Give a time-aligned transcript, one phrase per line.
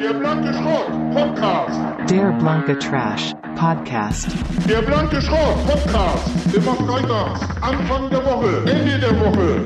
[0.00, 1.78] Der blanke Schrott Podcast.
[2.08, 4.28] Der blanke Trash Podcast.
[4.66, 6.54] Der blanke Schrott Podcast.
[6.54, 7.40] Immer freitags.
[7.60, 8.70] Anfang der Woche.
[8.70, 9.62] Ende der Woche.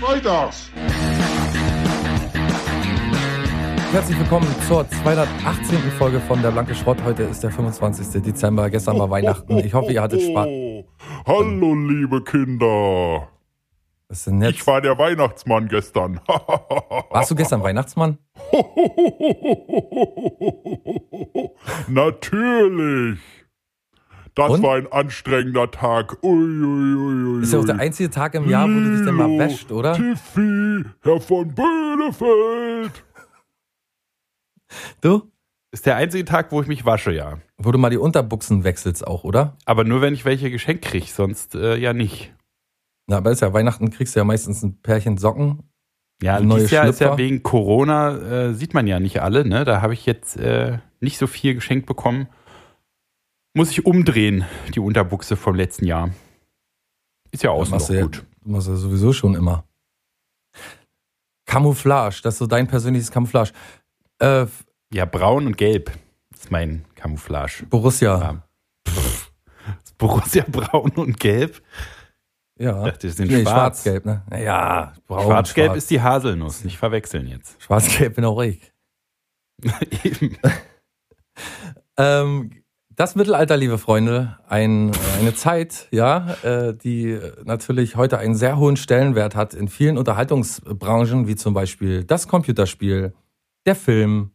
[0.00, 0.70] Freitags.
[3.92, 5.78] Herzlich willkommen zur 218.
[5.98, 6.96] Folge von Der Blanke Schrott.
[7.04, 8.22] Heute ist der 25.
[8.22, 8.70] Dezember.
[8.70, 9.58] Gestern war Weihnachten.
[9.58, 10.48] Ich hoffe, ihr hattet Spaß.
[11.26, 12.66] Hallo, liebe Kinder.
[12.68, 13.95] Was ist denn jetzt?
[14.08, 16.20] Ich war der Weihnachtsmann gestern.
[17.10, 18.18] Warst du gestern Weihnachtsmann?
[21.88, 23.18] Natürlich.
[24.36, 24.62] Das Und?
[24.62, 26.22] war ein anstrengender Tag.
[26.22, 29.04] Ui, ui, ui, ui, Ist ja auch der einzige Tag im Jahr, wo du dich
[29.04, 29.94] dann mal wäscht, oder?
[29.94, 33.04] Tiffy, Herr von Böhnefeld.
[35.00, 35.32] Du?
[35.72, 37.38] Ist der einzige Tag, wo ich mich wasche, ja.
[37.56, 39.56] Wo du mal die Unterbuchsen wechselst auch, oder?
[39.64, 42.34] Aber nur, wenn ich welche geschenkt kriege, sonst äh, ja nicht.
[43.06, 45.62] Na, aber ist ja Weihnachten, kriegst du ja meistens ein Pärchen Socken.
[46.22, 49.64] Ja, Neue dieses Jahr ist ja wegen Corona, äh, sieht man ja nicht alle, ne?
[49.64, 52.28] Da habe ich jetzt äh, nicht so viel geschenkt bekommen.
[53.54, 56.10] Muss ich umdrehen, die Unterbuchse vom letzten Jahr.
[57.30, 58.24] Ist ja außen noch ja, gut.
[58.42, 59.64] du machst ja sowieso schon immer.
[61.46, 63.52] Camouflage, das ist so dein persönliches Camouflage.
[64.18, 64.46] Äh,
[64.92, 65.92] Ja, braun und gelb
[66.34, 67.66] ist mein Camouflage.
[67.68, 68.18] Borussia.
[68.18, 68.42] Ja.
[69.98, 71.62] Borussia braun und gelb.
[72.58, 72.84] Ja.
[72.86, 73.82] Ich dachte, die sind nee, schwarz.
[73.82, 74.22] schwarz-gelb, ne?
[74.42, 75.78] Ja, braun, Schwarz-gelb schwarz.
[75.78, 77.62] ist die Haselnuss, nicht verwechseln jetzt.
[77.62, 78.72] Schwarz-gelb bin auch ich.
[80.04, 80.36] Eben.
[81.98, 82.50] Ähm,
[82.94, 88.76] das Mittelalter, liebe Freunde, ein, eine Zeit, ja, äh, die natürlich heute einen sehr hohen
[88.76, 93.14] Stellenwert hat in vielen Unterhaltungsbranchen, wie zum Beispiel das Computerspiel,
[93.66, 94.30] der Film,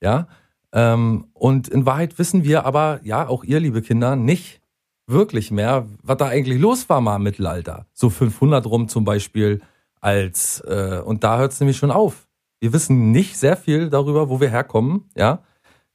[0.00, 0.28] ja.
[0.72, 4.60] Ähm, und in Wahrheit wissen wir aber, ja, auch ihr, liebe Kinder, nicht
[5.06, 7.86] wirklich mehr, was da eigentlich los war mal im Mittelalter.
[7.92, 9.60] So 500 rum zum Beispiel
[10.00, 12.26] als, äh, und da hört es nämlich schon auf.
[12.60, 15.42] Wir wissen nicht sehr viel darüber, wo wir herkommen, ja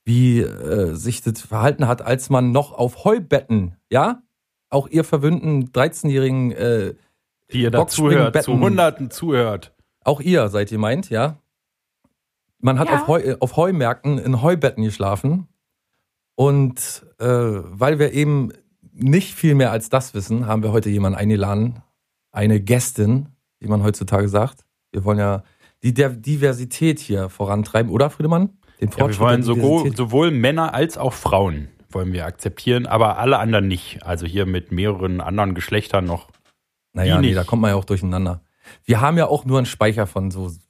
[0.06, 4.24] wie äh, sich das verhalten hat, als man noch auf Heubetten, ja,
[4.72, 6.94] auch ihr verwöhnten 13-jährigen, äh,
[7.52, 8.54] Die ihr dazu hört, zu.
[8.60, 9.72] Hunderten zuhört.
[10.04, 11.38] auch ihr seid ihr meint, ja.
[12.60, 12.96] Man hat Ja.
[13.02, 15.48] auf, Heu, auf Heumärkten in Heubetten geschlafen
[16.36, 18.52] und äh, weil wir eben
[18.94, 21.82] nicht viel mehr als das wissen, haben wir heute jemanden eingeladen,
[22.32, 23.30] eine Gästin,
[23.60, 24.66] wie man heutzutage sagt.
[24.92, 25.44] Wir wollen ja
[25.84, 28.50] die Diversität hier vorantreiben, oder Friedemann?
[28.82, 33.18] Den Ja, wir Fortschritt wollen sowohl, sowohl Männer als auch Frauen wollen wir akzeptieren, aber
[33.18, 34.04] alle anderen nicht.
[34.04, 36.30] Also hier mit mehreren anderen Geschlechtern noch.
[36.94, 38.42] Naja, nee, da kommt man ja auch durcheinander.
[38.84, 40.69] Wir haben ja auch nur einen Speicher von so 250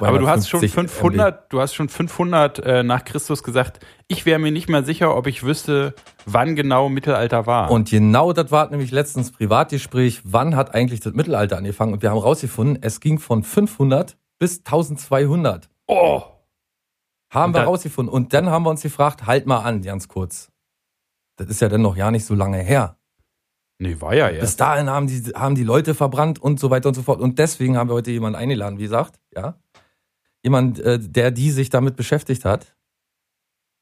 [0.00, 0.70] Aber du hast schon MB.
[0.70, 3.80] 500, du hast schon 500 äh, nach Christus gesagt.
[4.08, 5.94] Ich wäre mir nicht mal sicher, ob ich wüsste,
[6.26, 7.70] wann genau Mittelalter war.
[7.70, 10.20] Und genau das war nämlich letztens Privatgespräch.
[10.24, 11.92] Wann hat eigentlich das Mittelalter angefangen?
[11.92, 15.68] Und wir haben rausgefunden, es ging von 500 bis 1200.
[15.86, 16.22] oh,
[17.30, 18.12] Haben Und wir rausgefunden.
[18.12, 20.50] Und dann haben wir uns gefragt, halt mal an, ganz kurz.
[21.36, 22.96] Das ist ja dann noch ja nicht so lange her.
[23.78, 24.60] nee, war ja Bis erst.
[24.60, 27.20] dahin haben die, haben die Leute verbrannt und so weiter und so fort.
[27.20, 29.56] Und deswegen haben wir heute jemanden eingeladen, wie gesagt, ja.
[30.44, 32.76] Jemand, äh, der die sich damit beschäftigt hat,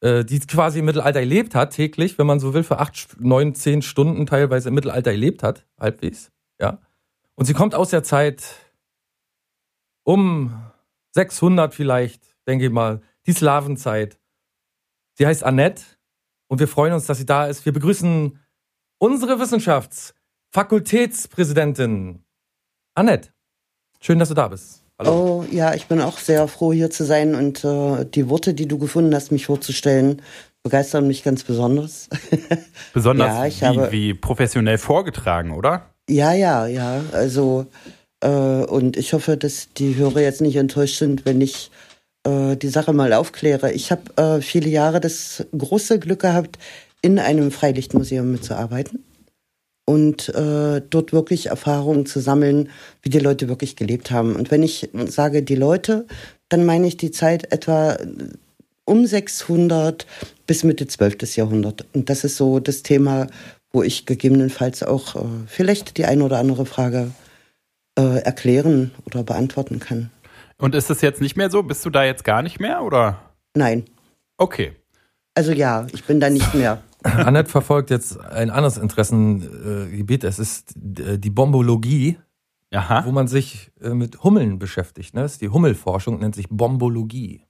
[0.00, 3.54] äh, die quasi im Mittelalter gelebt hat, täglich, wenn man so will, für acht, neun,
[3.54, 6.30] zehn Stunden teilweise im Mittelalter gelebt hat, halbwegs,
[6.60, 6.78] ja.
[7.34, 8.42] Und sie kommt aus der Zeit
[10.04, 10.52] um
[11.12, 14.20] 600 vielleicht, denke ich mal, die Slawenzeit.
[15.14, 15.82] Sie heißt Annette
[16.48, 17.64] und wir freuen uns, dass sie da ist.
[17.64, 18.38] Wir begrüßen
[18.98, 22.24] unsere Wissenschaftsfakultätspräsidentin
[22.94, 23.30] Annette.
[24.00, 24.81] Schön, dass du da bist.
[25.06, 25.44] Hallo.
[25.44, 28.66] Oh ja, ich bin auch sehr froh, hier zu sein und äh, die Worte, die
[28.68, 30.22] du gefunden hast, mich vorzustellen,
[30.62, 32.08] begeistern mich ganz besonders.
[32.94, 35.86] Besonders Ja, ich wie, habe- wie professionell vorgetragen, oder?
[36.08, 37.00] ja, ja, ja.
[37.12, 37.66] Also
[38.20, 41.70] äh, und ich hoffe, dass die Hörer jetzt nicht enttäuscht sind, wenn ich
[42.24, 43.72] äh, die Sache mal aufkläre.
[43.72, 46.58] Ich habe äh, viele Jahre das große Glück gehabt,
[47.02, 49.02] in einem Freilichtmuseum mitzuarbeiten
[49.92, 52.70] und äh, dort wirklich Erfahrungen zu sammeln,
[53.02, 54.36] wie die Leute wirklich gelebt haben.
[54.36, 56.06] Und wenn ich sage die Leute,
[56.48, 57.98] dann meine ich die Zeit etwa
[58.86, 60.06] um 600
[60.46, 61.36] bis Mitte 12.
[61.36, 61.84] Jahrhundert.
[61.92, 63.26] Und das ist so das Thema,
[63.70, 67.10] wo ich gegebenenfalls auch äh, vielleicht die eine oder andere Frage
[67.98, 70.10] äh, erklären oder beantworten kann.
[70.56, 71.62] Und ist es jetzt nicht mehr so?
[71.62, 73.20] Bist du da jetzt gar nicht mehr, oder?
[73.54, 73.84] Nein.
[74.38, 74.72] Okay.
[75.34, 76.82] Also ja, ich bin da nicht mehr.
[77.26, 80.24] Annette verfolgt jetzt ein anderes Interessengebiet.
[80.24, 82.18] Es ist äh, die Bombologie,
[82.72, 83.04] Aha.
[83.06, 85.14] wo man sich äh, mit Hummeln beschäftigt.
[85.14, 85.22] Ne?
[85.22, 87.42] Das ist die Hummelforschung, nennt sich Bombologie.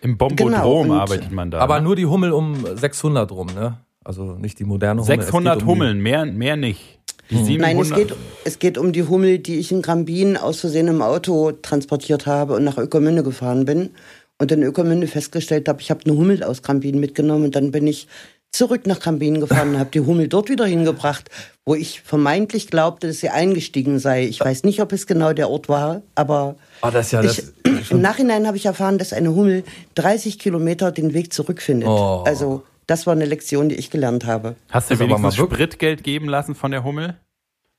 [0.00, 1.58] Im Bombodrom Genau, arbeitet man da.
[1.58, 1.84] Aber ne?
[1.84, 3.78] nur die Hummel um 600 rum, ne?
[4.04, 5.18] Also nicht die moderne Hummel.
[5.18, 6.98] es 600 geht um Hummeln, mehr, mehr nicht.
[7.30, 7.44] Die Hm.
[7.44, 7.60] 700.
[7.60, 11.02] Nein, es geht, es geht um die Hummel, die ich in Grambin aus Versehen im
[11.02, 13.90] Auto transportiert habe und nach Ökermünde gefahren bin.
[14.38, 17.86] und in Ökomünde festgestellt habe, ich habe eine Hummel aus Krambin mitgenommen und dann bin
[17.86, 18.08] ich
[18.52, 21.30] zurück nach Krambin gefahren und habe die Hummel dort wieder hingebracht,
[21.64, 24.24] wo ich vermeintlich glaubte, dass sie eingestiegen sei.
[24.26, 28.00] Ich weiß nicht, ob es genau der Ort war, aber das ist ja ich, im
[28.00, 29.64] Nachhinein habe ich erfahren, dass eine Hummel
[29.94, 31.88] 30 Kilometer den Weg zurückfindet.
[31.88, 32.22] Oh.
[32.26, 34.56] Also das war eine Lektion, die ich gelernt habe.
[34.70, 37.16] Hast du aber wenigstens mal Spritgeld geben lassen von der Hummel?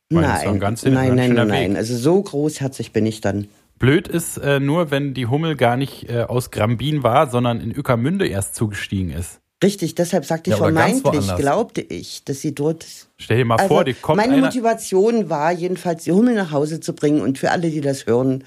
[0.09, 1.75] Weil ein Nein, ganz- nein, nein, nein, nein.
[1.75, 3.47] Also so großherzig bin ich dann.
[3.79, 7.71] Blöd ist äh, nur, wenn die Hummel gar nicht äh, aus Grambin war, sondern in
[7.71, 9.39] Ökermünde erst zugestiegen ist.
[9.63, 12.85] Richtig, deshalb sagte ich Ja, vermeintlich, glaubte ich, dass sie dort.
[13.17, 16.51] Stell dir mal Also vor, die kommt meine einer, Motivation war jedenfalls, die Hummel nach
[16.51, 17.21] Hause zu bringen.
[17.21, 18.43] Und für alle, die das hören,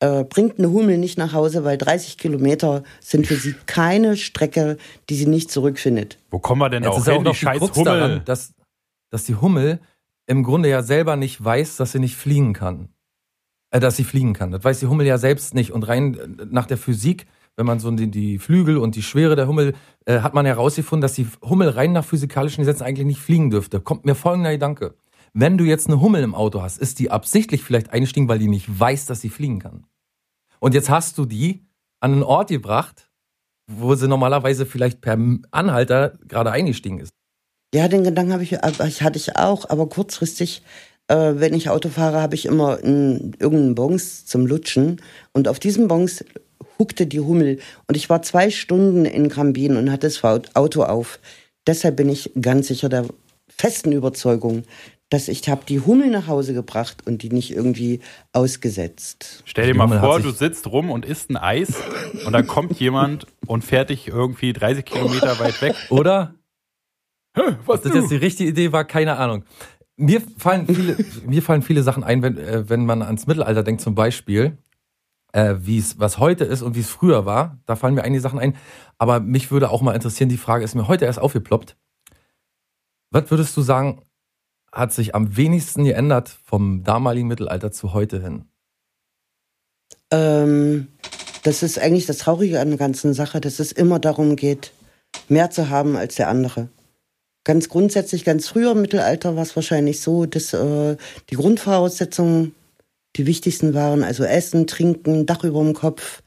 [0.00, 4.78] äh, bringt eine Hummel nicht nach Hause, weil 30 Kilometer sind für sie keine Strecke,
[5.10, 6.18] die sie nicht zurückfindet.
[6.30, 8.00] Wo kommen wir denn Jetzt auch ist ja auch hin, noch die scheiß Krux Hummel?
[8.00, 8.54] daran, dass,
[9.10, 9.80] dass die Hummel
[10.26, 12.88] im Grunde ja selber nicht weiß, dass sie nicht fliegen kann.
[13.72, 14.50] Äh, dass sie fliegen kann.
[14.50, 15.72] Das weiß die Hummel ja selbst nicht.
[15.72, 17.26] Und rein äh, nach der Physik,
[17.56, 19.74] wenn man so die, die Flügel und die Schwere der Hummel,
[20.06, 23.80] äh, hat man herausgefunden, dass die Hummel rein nach physikalischen Gesetzen eigentlich nicht fliegen dürfte.
[23.80, 24.94] Kommt mir folgender Gedanke.
[25.34, 28.48] Wenn du jetzt eine Hummel im Auto hast, ist die absichtlich vielleicht eingestiegen, weil die
[28.48, 29.86] nicht weiß, dass sie fliegen kann.
[30.60, 31.66] Und jetzt hast du die
[32.00, 33.10] an einen Ort gebracht,
[33.70, 35.18] wo sie normalerweise vielleicht per
[35.50, 37.10] Anhalter gerade eingestiegen ist.
[37.74, 40.62] Ja, den Gedanken habe ich, hatte ich auch, aber kurzfristig,
[41.08, 45.00] äh, wenn ich Auto fahre, habe ich immer einen, irgendeinen Bons zum Lutschen
[45.32, 46.24] und auf diesem Bons
[46.78, 47.58] huckte die Hummel
[47.88, 51.18] und ich war zwei Stunden in Grambin und hatte das Auto auf.
[51.66, 53.06] Deshalb bin ich ganz sicher der
[53.48, 54.64] festen Überzeugung,
[55.12, 58.00] dass ich habe die Hummel nach Hause gebracht und die nicht irgendwie
[58.32, 59.42] ausgesetzt.
[59.44, 61.74] Stell dir mal Hummel vor, du sitzt rum und isst ein Eis
[62.26, 65.74] und dann kommt jemand und fährt dich irgendwie 30 Kilometer weit weg.
[65.90, 66.34] Oder?
[67.34, 69.44] Was Ob das jetzt die richtige Idee war, keine Ahnung.
[69.96, 70.96] Mir fallen viele,
[71.26, 74.58] mir fallen viele Sachen ein, wenn, äh, wenn man ans Mittelalter denkt, zum Beispiel,
[75.32, 77.58] äh, wie es, was heute ist und wie es früher war.
[77.66, 78.56] Da fallen mir einige Sachen ein.
[78.98, 81.76] Aber mich würde auch mal interessieren, die Frage ist mir heute erst aufgeploppt.
[83.10, 84.02] Was würdest du sagen,
[84.70, 88.46] hat sich am wenigsten geändert vom damaligen Mittelalter zu heute hin?
[90.10, 90.88] Ähm,
[91.42, 94.72] das ist eigentlich das Traurige an der ganzen Sache, dass es immer darum geht,
[95.28, 96.68] mehr zu haben als der andere.
[97.44, 100.96] Ganz grundsätzlich, ganz früher im Mittelalter war es wahrscheinlich so, dass äh,
[101.30, 102.54] die Grundvoraussetzungen
[103.16, 106.22] die wichtigsten waren, also Essen, Trinken, Dach über dem Kopf.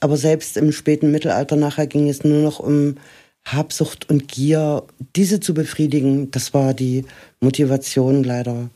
[0.00, 2.96] Aber selbst im späten Mittelalter nachher ging es nur noch um
[3.44, 4.82] Habsucht und Gier,
[5.14, 6.30] diese zu befriedigen.
[6.30, 7.04] Das war die
[7.40, 8.70] Motivation leider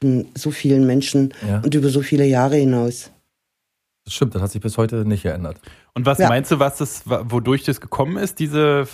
[0.00, 1.60] von so vielen Menschen Ja.
[1.60, 3.10] und über so viele Jahre hinaus.
[4.04, 5.58] Das stimmt, das hat sich bis heute nicht geändert.
[5.94, 6.28] Und was Ja.
[6.28, 8.86] meinst du, was das, wodurch das gekommen ist, diese,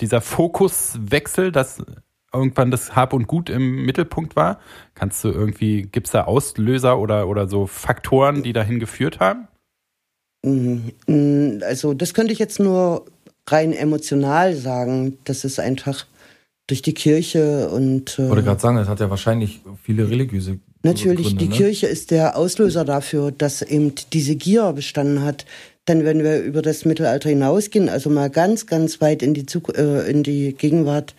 [0.00, 1.82] dieser Fokuswechsel, dass
[2.34, 4.58] irgendwann das Hab und Gut im Mittelpunkt war?
[4.94, 9.48] Kannst du irgendwie, gibt es da Auslöser oder, oder so Faktoren, die dahin geführt haben?
[10.42, 13.06] Mm, Also das könnte ich jetzt nur
[13.48, 15.18] rein emotional sagen.
[15.24, 16.06] Das ist einfach
[16.66, 20.58] durch die Kirche und Ich wollte äh, gerade sagen, das hat ja wahrscheinlich viele religiöse
[20.82, 21.56] natürlich Gründe, die ne?
[21.56, 25.44] Kirche ist der Auslöser dafür, dass eben diese Gier bestanden hat.
[25.86, 29.76] Dann, wenn wir über das Mittelalter hinausgehen, also mal ganz, ganz weit in die, Zuk
[29.76, 31.14] äh, in die Gegenwart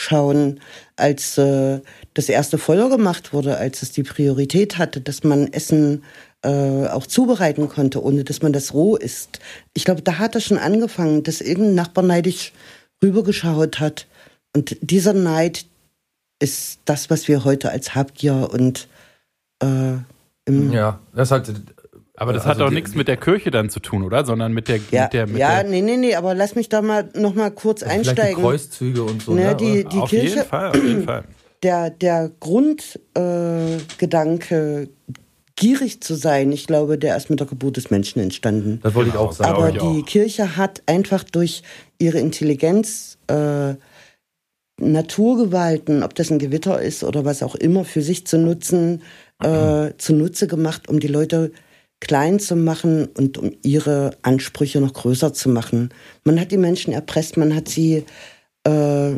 [0.00, 0.60] schauen,
[0.96, 1.80] als äh,
[2.14, 6.04] das erste Feuer gemacht wurde, als es die Priorität hatte, dass man Essen
[6.42, 9.40] äh, auch zubereiten konnte, ohne dass man das roh isst.
[9.74, 12.52] Ich glaube, da hat es schon angefangen, dass irgendein Nachbar neidisch
[13.02, 14.06] rübergeschaut hat.
[14.54, 15.66] Und dieser Neid
[16.38, 18.88] ist das, was wir heute als Habgier und
[19.62, 19.98] äh,
[20.72, 21.52] Ja, das ist halt.
[22.20, 24.26] Aber das Also hat doch die- nichts mit der Kirche dann zu tun, oder?
[24.26, 26.68] Sondern mit der, ja, mit der, mit ja, der nee, nee, nee, aber lass mich
[26.68, 28.42] da mal noch mal kurz Vielleicht die einsteigen.
[28.42, 29.32] Kreuzzüge und so.
[29.32, 29.56] Ne, ne?
[29.56, 31.24] die- die auf Kirche- jeden Fall, auf jeden Fall.
[31.62, 34.88] der, der Grundgedanke, äh,
[35.56, 38.80] gierig zu sein, ich glaube, der ist mit der Geburt des Menschen entstanden.
[38.82, 39.54] das wollte ich auch sagen.
[39.56, 40.06] Aber die auch.
[40.06, 41.62] Kirche hat einfach durch
[41.98, 43.74] ihre Intelligenz äh,
[44.80, 49.02] Naturgewalten, ob das ein Gewitter ist oder was auch immer, für sich zu nutzen,
[49.42, 51.52] äh, zunutze gemacht, um die Leute
[52.00, 55.90] klein zu machen und um ihre Ansprüche noch größer zu machen.
[56.24, 58.04] Man hat die Menschen erpresst, man hat sie
[58.66, 59.10] äh,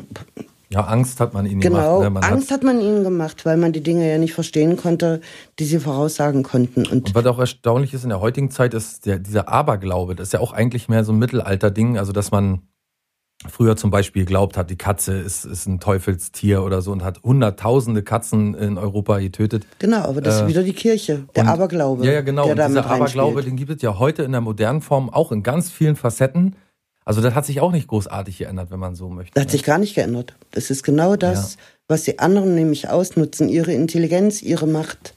[0.70, 2.02] Ja, Angst hat man ihnen Genau, gemacht.
[2.02, 2.10] Ne?
[2.10, 5.20] Man Angst hat, hat, man ihnen gemacht, weil man die Dinge ja nicht verstehen konnte,
[5.58, 6.86] die sie voraussagen konnten.
[6.86, 10.14] Und und was auch erstaunlich ist in der heutigen Zeit, ist der, dieser Aberglaube.
[10.16, 11.98] Das ist ja auch eigentlich mehr so ein Mittelalter-Ding.
[11.98, 12.62] Also, dass man
[13.48, 17.22] früher zum Beispiel glaubt hat, die Katze ist, ist ein Teufelstier oder so und hat
[17.22, 19.66] hunderttausende Katzen in Europa getötet.
[19.78, 22.04] genau, aber das Äh, ist wieder die Kirche, der und- Aberglaube.
[22.06, 22.44] Ja, ja, genau.
[22.44, 23.46] Der Und dieser Aberglaube, reinspielt.
[23.46, 26.56] den gibt es ja heute in der modernen Form auch in ganz vielen Facetten.
[27.04, 29.32] Also, das hat sich auch nicht großartig geändert, wenn man so möchte.
[29.34, 30.36] Das hat sich gar nicht geändert.
[30.52, 31.56] Das ist genau das,
[31.88, 35.14] was die anderen nämlich ausnutzen, ihre Intelligenz, ihre Macht.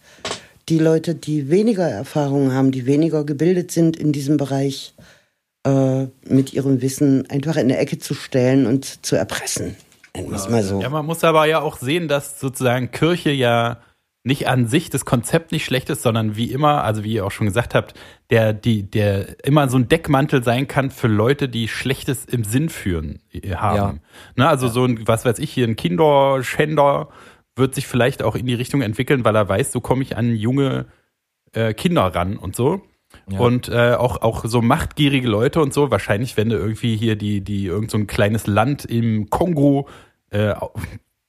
[0.68, 4.96] Die Leute, die weniger Erfahrung haben, die weniger gebildet sind in diesem Bereich,
[5.66, 9.76] äh, mit ihrem Wissen einfach in der Ecke zu stellen und zu erpressen.
[10.16, 10.82] Mal so.
[10.82, 13.80] Ja, man muss aber ja auch sehen, dass sozusagen Kirche ja
[14.24, 17.32] nicht an sich das Konzept nicht schlecht ist, sondern wie immer, also wie ihr auch
[17.32, 17.94] schon gesagt habt,
[18.32, 22.70] der, die, der immer so ein Deckmantel sein kann für Leute, die Schlechtes im Sinn
[22.70, 24.02] führen äh, haben.
[24.36, 24.44] Ja.
[24.44, 27.10] Ne, also so ein, was weiß ich, hier ein Kinderschänder
[27.56, 30.36] wird sich vielleicht auch in die Richtung entwickeln, weil er weiß, so komme ich an
[30.36, 30.88] junge
[31.54, 32.82] äh, Kinder ran und so.
[33.30, 33.40] Ja.
[33.40, 37.42] Und äh, auch, auch so machtgierige Leute und so, wahrscheinlich, wenn du irgendwie hier die,
[37.42, 39.88] die irgend so ein kleines Land im Kongo
[40.32, 40.54] äh,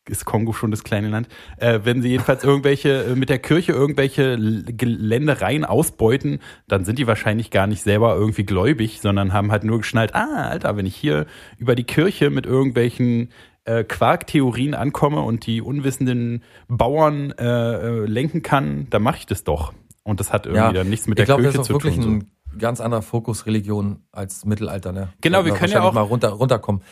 [0.09, 1.29] ist Kongo schon das kleine Land,
[1.59, 7.07] äh, wenn sie jedenfalls irgendwelche äh, mit der Kirche irgendwelche Geländereien ausbeuten, dann sind die
[7.07, 10.97] wahrscheinlich gar nicht selber irgendwie gläubig, sondern haben halt nur geschnallt, ah, Alter, wenn ich
[10.97, 11.27] hier
[11.59, 13.31] über die Kirche mit irgendwelchen
[13.65, 19.73] äh, Quarktheorien ankomme und die unwissenden Bauern äh, lenken kann, dann mache ich das doch.
[20.07, 22.03] Und das hat irgendwie dann nichts mit der ich glaube, Kirche das ist zu tun.
[22.03, 22.09] so.
[22.09, 24.93] ein ganz anderer Fokus Religion als Mittelalter.
[24.93, 25.09] Ne?
[25.21, 26.83] Genau, wir können ja auch- mal runter, runterkommen.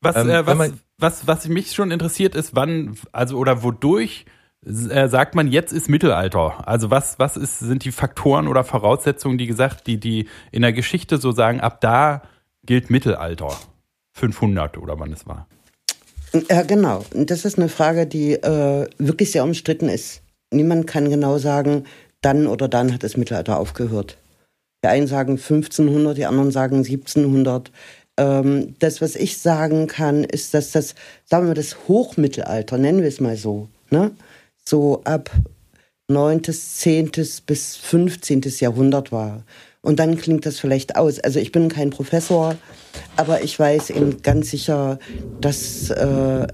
[0.00, 4.24] Was, Ähm, äh, was, man- was, was mich schon interessiert ist, wann, also oder wodurch
[4.64, 6.68] äh, sagt man, jetzt ist Mittelalter?
[6.68, 10.72] Also was, was ist, sind die Faktoren oder Voraussetzungen, die gesagt, die, die in der
[10.72, 12.22] Geschichte so sagen, ab da
[12.64, 13.48] gilt Mittelalter?
[14.12, 15.48] 500 oder wann es war.
[16.48, 17.04] Ja, genau.
[17.14, 20.22] Das ist eine Frage, die äh, wirklich sehr umstritten ist.
[20.52, 21.84] Niemand kann genau sagen,
[22.20, 24.16] dann oder dann hat das Mittelalter aufgehört.
[24.84, 27.70] Die einen sagen 1500, die anderen sagen 1700.
[28.16, 33.08] Ähm, das, was ich sagen kann, ist, dass das, sagen wir, das Hochmittelalter, nennen wir
[33.08, 34.12] es mal so, ne?
[34.64, 35.30] so ab
[36.08, 37.12] 9., 10.
[37.46, 38.42] bis 15.
[38.58, 39.44] Jahrhundert war.
[39.82, 41.20] Und dann klingt das vielleicht aus.
[41.20, 42.56] Also ich bin kein Professor,
[43.16, 44.98] aber ich weiß eben ganz sicher,
[45.40, 46.46] dass äh,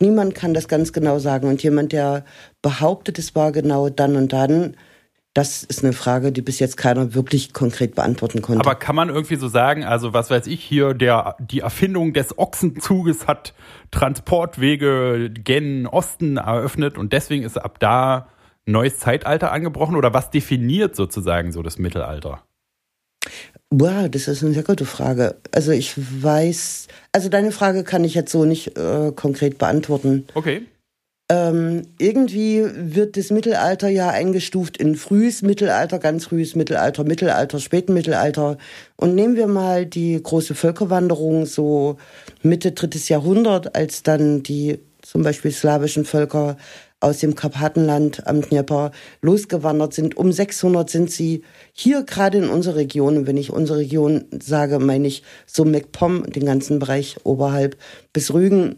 [0.00, 1.48] niemand kann das ganz genau sagen.
[1.48, 2.24] Und jemand, der
[2.60, 4.76] behauptet, es war genau dann und dann,
[5.34, 8.60] das ist eine Frage, die bis jetzt keiner wirklich konkret beantworten konnte.
[8.60, 12.38] Aber kann man irgendwie so sagen, also was weiß ich hier, der, die Erfindung des
[12.38, 13.52] Ochsenzuges hat
[13.90, 18.28] Transportwege gen Osten eröffnet und deswegen ist ab da
[18.66, 19.96] ein neues Zeitalter angebrochen?
[19.96, 22.42] Oder was definiert sozusagen so das Mittelalter?
[23.70, 25.34] Wow, das ist eine sehr gute Frage.
[25.50, 30.28] Also ich weiß, also deine Frage kann ich jetzt so nicht äh, konkret beantworten.
[30.34, 30.66] Okay.
[31.30, 37.94] Ähm, irgendwie wird das Mittelalter ja eingestuft in frühes Mittelalter, ganz frühes Mittelalter, Mittelalter, späten
[37.94, 38.58] Mittelalter.
[38.96, 41.96] Und nehmen wir mal die große Völkerwanderung so
[42.42, 46.58] Mitte drittes Jahrhundert, als dann die zum Beispiel slawischen Völker
[47.00, 48.90] aus dem Karpatenland am Dnieper
[49.22, 50.16] losgewandert sind.
[50.16, 53.18] Um 600 sind sie hier gerade in unserer Region.
[53.18, 57.76] Und wenn ich unsere Region sage, meine ich so MacPom, den ganzen Bereich oberhalb
[58.12, 58.76] bis Rügen,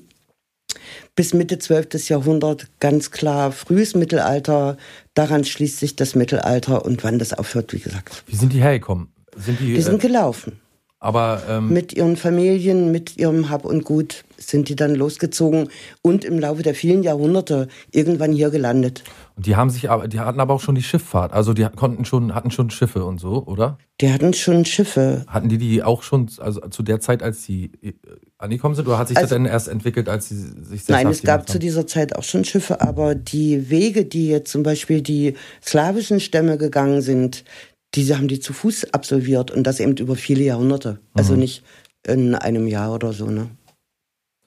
[1.16, 2.08] bis Mitte 12.
[2.08, 4.76] Jahrhundert ganz klar frühes Mittelalter.
[5.14, 8.22] Daran schließt sich das Mittelalter und wann das aufhört, wie gesagt.
[8.26, 9.08] Wie sind die hergekommen?
[9.36, 10.60] Sind die, Die sind äh, gelaufen.
[11.06, 15.68] Aber ähm, Mit ihren Familien, mit ihrem Hab und Gut sind die dann losgezogen
[16.02, 19.02] und im Laufe der vielen Jahrhunderte irgendwann hier gelandet.
[19.36, 21.32] die haben sich aber, die hatten aber auch schon die Schifffahrt.
[21.32, 23.78] Also die konnten schon, hatten schon Schiffe und so, oder?
[24.02, 25.24] Die hatten schon Schiffe.
[25.26, 27.92] Hatten die die auch schon, also zu der Zeit, als sie äh,
[28.38, 31.06] angekommen sind, oder hat sich das Also- denn erst entwickelt, als sie sich sesshaft Nein,
[31.08, 31.60] es gab gemacht zu haben?
[31.60, 35.34] dieser Zeit auch schon Schiffe, aber die Wege, die jetzt zum Beispiel die
[35.64, 37.44] slawischen Stämme gegangen sind,
[37.94, 40.98] diese haben die zu Fuß absolviert und das eben über viele Jahrhunderte.
[41.14, 41.38] Also Mhm.
[41.40, 41.62] nicht
[42.06, 43.48] in einem Jahr oder so, ne?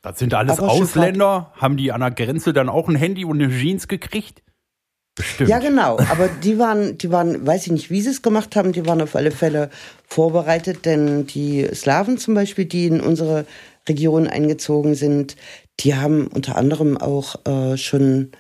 [0.02, 1.52] Das sind alles Aber Ausländer.
[1.56, 4.42] Haben die an der Grenze dann auch ein Handy und eine Jeans gekriegt?
[5.16, 5.50] Bestimmt.
[5.50, 5.98] Ja, genau.
[6.10, 9.02] Aber die waren, die waren, weiß ich nicht, wie sie es gemacht haben, die waren
[9.02, 9.70] auf alle Fälle
[10.08, 13.46] vorbereitet, denn die Slawen zum Beispiel, die in unsere
[13.90, 15.36] Region eingezogen sind,
[15.82, 18.32] die haben unter anderem auch äh, schon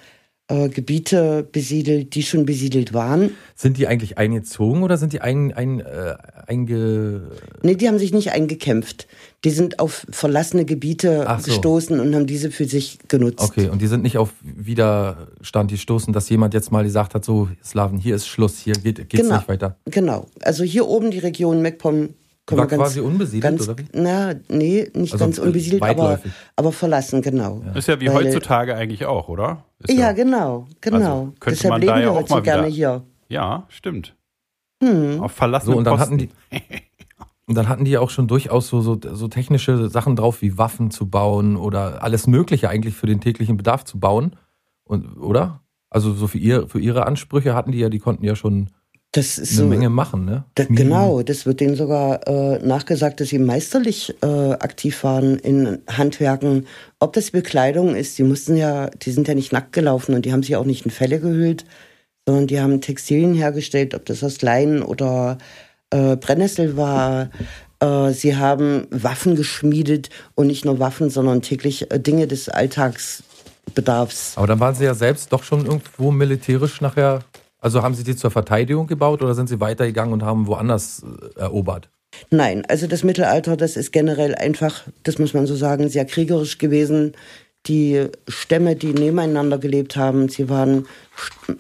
[0.50, 3.32] äh, Gebiete besiedelt, die schon besiedelt waren.
[3.56, 6.16] Sind die eigentlich eingezogen oder sind die ein, ein, äh,
[6.48, 7.22] einge...
[7.62, 9.08] Nee, die haben sich nicht eingekämpft.
[9.44, 11.46] Die sind auf verlassene Gebiete so.
[11.46, 13.42] gestoßen und haben diese für sich genutzt.
[13.42, 17.48] Okay, und die sind nicht auf Widerstand gestoßen, dass jemand jetzt mal gesagt hat, so,
[17.64, 19.36] Slaven, hier ist Schluss, hier geht, geht's Genau.
[19.36, 19.78] nicht weiter.
[19.86, 20.26] Genau.
[20.42, 22.10] Also hier oben die Region MacPom
[22.50, 23.86] können War ganz, quasi unbesiedelt, ganz, oder wie?
[23.94, 26.32] Na, nee, nicht Also, ganz äh, unbesiedelt, aber, weitläufig.
[26.56, 27.62] aber verlassen, genau.
[27.76, 29.64] Ist ja wie Weil- heutzutage eigentlich auch, oder?
[29.80, 30.98] Ist Ja, genau, genau.
[30.98, 33.04] Also könnte Deshalb man leben da ja wir auch heute so mal gerne hier.
[33.30, 34.16] Ja, stimmt.
[34.84, 35.22] Hm.
[35.22, 36.14] Auf verlassenen So, und dann Posten.
[36.14, 36.30] hatten die,
[37.46, 40.90] und dann hatten die auch schon durchaus so, so, so technische Sachen drauf, wie Waffen
[40.92, 44.36] zu bauen oder alles Mögliche eigentlich für den täglichen Bedarf zu bauen.
[44.84, 45.62] Und, oder?
[45.90, 48.70] Also so für, ihr, für ihre Ansprüche hatten die ja, die konnten ja schon
[49.12, 49.66] Das ist eine so.
[49.66, 50.44] Menge machen, ne?
[50.54, 55.80] Da, genau, das wird denen sogar äh, nachgesagt, dass sie meisterlich äh, aktiv waren in
[55.90, 56.68] Handwerken.
[57.00, 60.32] Ob das Bekleidung ist, die mussten ja, die sind ja nicht nackt gelaufen und die
[60.32, 61.66] haben sich auch nicht in Felle gehüllt,
[62.28, 65.40] sondern die haben Textilien hergestellt, ob das aus Leinen oder
[65.90, 67.32] äh, Brennnessel war.
[67.80, 74.34] Äh, sie haben Waffen geschmiedet und nicht nur Waffen, sondern täglich äh, Dinge des Alltagsbedarfs.
[74.36, 77.24] Aber dann waren Sie ja selbst doch schon irgendwo militärisch nachher.
[77.60, 81.04] Also haben Sie die zur Verteidigung gebaut oder sind Sie weitergegangen und haben woanders
[81.36, 81.90] äh, erobert?
[82.32, 86.58] Nein, also das Mittelalter, das ist generell einfach, das muss man so sagen, sehr kriegerisch
[86.58, 87.14] gewesen.
[87.66, 90.88] Die Stämme, die nebeneinander gelebt haben, sie waren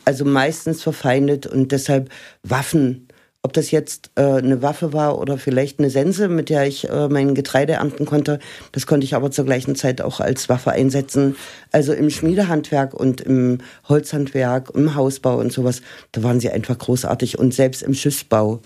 [0.05, 2.09] also meistens verfeindet und deshalb
[2.43, 3.08] Waffen.
[3.41, 7.07] Ob das jetzt äh, eine Waffe war oder vielleicht eine Sense, mit der ich äh,
[7.07, 8.39] mein Getreide ernten konnte,
[8.73, 11.37] das konnte ich aber zur gleichen Zeit auch als Waffe einsetzen.
[11.71, 15.81] Also im Schmiedehandwerk und im Holzhandwerk, im Hausbau und sowas,
[16.11, 18.59] da waren sie einfach großartig und selbst im Schiffsbau.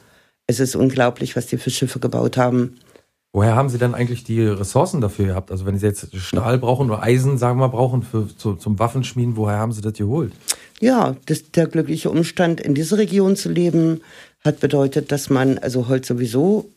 [0.48, 2.80] Es ist unglaublich, was die für Schiffe gebaut haben.
[3.36, 5.50] Woher haben Sie denn eigentlich die Ressourcen dafür gehabt?
[5.50, 9.36] Also wenn Sie jetzt Stahl brauchen oder Eisen, sagen wir, brauchen für, zu, zum Waffenschmieden,
[9.36, 10.32] woher haben Sie das geholt?
[10.80, 14.02] Ja, das, der glückliche Umstand, in dieser Region zu leben,
[14.46, 16.70] hat bedeutet, dass man also Holz sowieso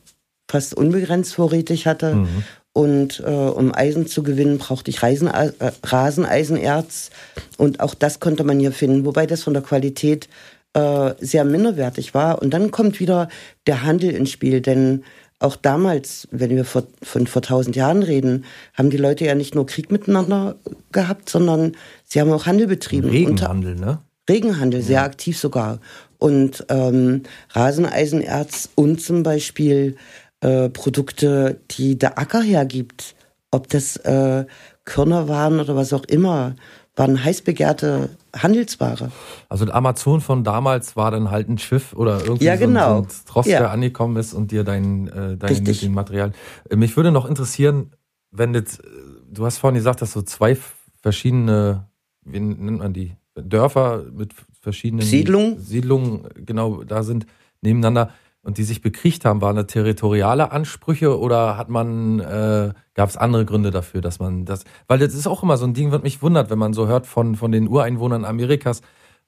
[0.51, 2.15] fast unbegrenzt vorrätig hatte.
[2.15, 2.45] Mhm.
[2.73, 7.11] Und äh, um Eisen zu gewinnen, brauchte ich Reisen, äh, Raseneisenerz.
[7.59, 10.29] Und auch das konnte man hier finden, wobei das von der Qualität
[10.73, 12.41] äh, sehr minderwertig war.
[12.41, 13.29] Und dann kommt wieder
[13.67, 15.05] der Handel ins Spiel, denn
[15.39, 19.55] auch damals, wenn wir vor, von vor tausend Jahren reden, haben die Leute ja nicht
[19.55, 20.57] nur Krieg miteinander
[20.93, 21.73] gehabt, sondern
[22.05, 23.11] sie haben auch Handel betrieben.
[23.11, 23.99] Regenhandel, ne?
[24.29, 25.79] Regenhandel, sehr aktiv sogar.
[26.19, 29.97] Und ähm, Raseneisenerz und zum Beispiel
[30.41, 33.15] äh, Produkte, die der Acker hergibt,
[33.51, 34.47] ob das äh,
[34.85, 36.57] Körner waren oder was auch immer,
[36.97, 39.13] waren heiß begehrte Handelsware.
[39.49, 43.03] Also Amazon von damals war dann halt ein Schiff oder irgendwie ja, genau.
[43.03, 43.59] so ein, Trost, ja.
[43.61, 46.33] der angekommen ist und dir dein, äh, dein Material.
[46.69, 47.93] Äh, mich würde noch interessieren,
[48.31, 48.89] wenn jetzt, äh,
[49.31, 50.57] du hast vorhin gesagt, dass so zwei
[51.03, 51.87] verschiedene,
[52.25, 57.27] wie nennt man die, Dörfer mit verschiedenen Siedlungen, Siedlungen genau da sind
[57.61, 58.11] nebeneinander
[58.47, 63.17] und die sich bekriegt haben, waren das territoriale Ansprüche oder hat man, äh, gab es
[63.17, 66.05] andere Gründe dafür, dass man das, weil das ist auch immer so ein Ding, was
[66.05, 68.83] mich wundert, wenn man so hört von, von den Ureinwohnern Amerikas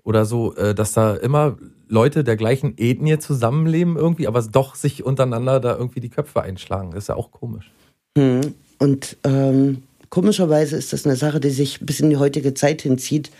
[0.04, 1.56] oder so, äh, dass da immer
[1.88, 6.92] Leute der gleichen Ethnie zusammenleben irgendwie, aber doch sich untereinander da irgendwie die Köpfe einschlagen.
[6.92, 7.72] Das ist ja auch komisch.
[8.16, 8.54] Hm.
[8.78, 13.32] Und ähm, komischerweise ist das eine Sache, die sich bis in die heutige Zeit hinzieht.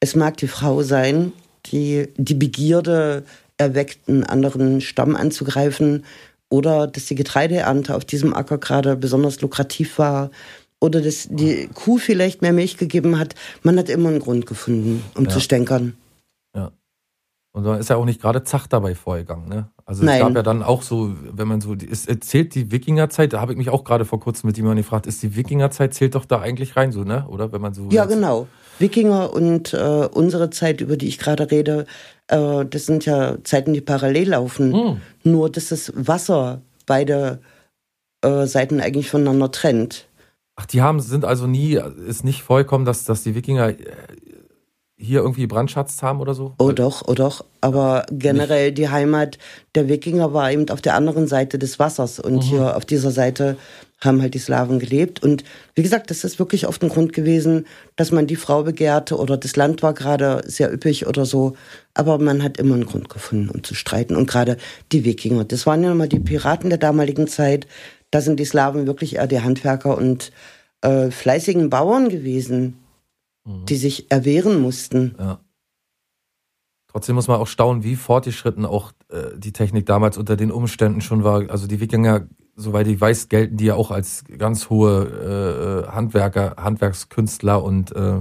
[0.00, 1.32] Es mag die Frau sein,
[1.66, 3.24] die die Begierde
[3.58, 6.04] erweckt, einen anderen Stamm anzugreifen
[6.48, 10.30] oder dass die Getreideernte auf diesem Acker gerade besonders lukrativ war
[10.80, 13.34] oder dass die Kuh vielleicht mehr Milch gegeben hat.
[13.62, 15.30] Man hat immer einen Grund gefunden, um ja.
[15.30, 15.96] zu stänkern.
[16.54, 16.70] Ja.
[17.52, 19.68] Und da ist ja auch nicht gerade zach dabei vorgegangen, ne?
[19.84, 20.16] Also Nein.
[20.16, 23.52] es gab ja dann auch so, wenn man so, es zählt die Wikingerzeit, da habe
[23.52, 26.40] ich mich auch gerade vor kurzem mit jemandem gefragt, ist die Wikingerzeit zählt doch da
[26.40, 27.26] eigentlich rein so, ne?
[27.28, 27.88] Oder wenn man so.
[27.90, 28.46] Ja, genau.
[28.78, 31.86] Wikinger und äh, unsere Zeit, über die ich gerade rede,
[32.28, 34.72] äh, das sind ja Zeiten, die parallel laufen.
[34.72, 35.00] Hm.
[35.24, 37.40] Nur, dass das Wasser beide
[38.22, 40.06] äh, Seiten eigentlich voneinander trennt.
[40.56, 43.76] Ach, die haben, sind also nie, ist nicht vollkommen, dass, dass die Wikinger äh,
[44.98, 46.54] hier irgendwie Brandschatz haben oder so?
[46.58, 47.44] Oh doch, oh doch.
[47.60, 49.38] Aber generell die Heimat
[49.76, 52.18] der Wikinger war eben auf der anderen Seite des Wassers.
[52.18, 52.40] Und mhm.
[52.40, 53.56] hier auf dieser Seite
[54.00, 55.22] haben halt die Slawen gelebt.
[55.22, 55.44] Und
[55.76, 59.36] wie gesagt, das ist wirklich oft ein Grund gewesen, dass man die Frau begehrte oder
[59.36, 61.54] das Land war gerade sehr üppig oder so.
[61.94, 64.16] Aber man hat immer einen Grund gefunden, um zu streiten.
[64.16, 64.56] Und gerade
[64.90, 67.68] die Wikinger, das waren ja nochmal die Piraten der damaligen Zeit.
[68.10, 70.32] Da sind die Slawen wirklich eher die Handwerker und
[70.80, 72.78] äh, fleißigen Bauern gewesen,
[73.48, 73.66] mhm.
[73.66, 75.16] die sich erwehren mussten.
[75.18, 75.40] Ja.
[76.86, 81.00] Trotzdem muss man auch staunen, wie fortgeschritten auch äh, die Technik damals unter den Umständen
[81.00, 81.50] schon war.
[81.50, 86.56] Also die Wikinger soweit ich weiß, gelten die ja auch als ganz hohe äh, Handwerker,
[86.58, 88.20] Handwerkskünstler und äh,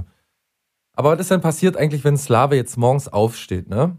[0.93, 3.97] aber was ist denn passiert eigentlich, wenn ein Slave jetzt morgens aufsteht, ne?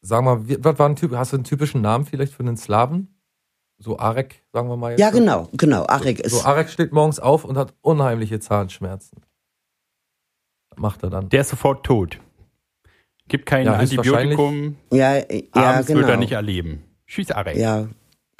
[0.00, 3.20] Sag mal, was war ein Typ, hast du einen typischen Namen vielleicht für einen Slaven?
[3.78, 5.00] So Arek, sagen wir mal jetzt.
[5.00, 6.32] Ja, genau, genau, Arek so, ist.
[6.32, 9.20] So Arek steht morgens auf und hat unheimliche Zahnschmerzen.
[10.76, 11.28] Macht er dann?
[11.28, 12.18] Der ist sofort tot.
[13.28, 14.76] Gibt kein ja, Antibiotikum.
[14.92, 16.00] Ja, ja, Abends genau.
[16.00, 16.82] wird er nicht erleben.
[17.06, 17.56] Tschüss, Arek.
[17.56, 17.88] Ja.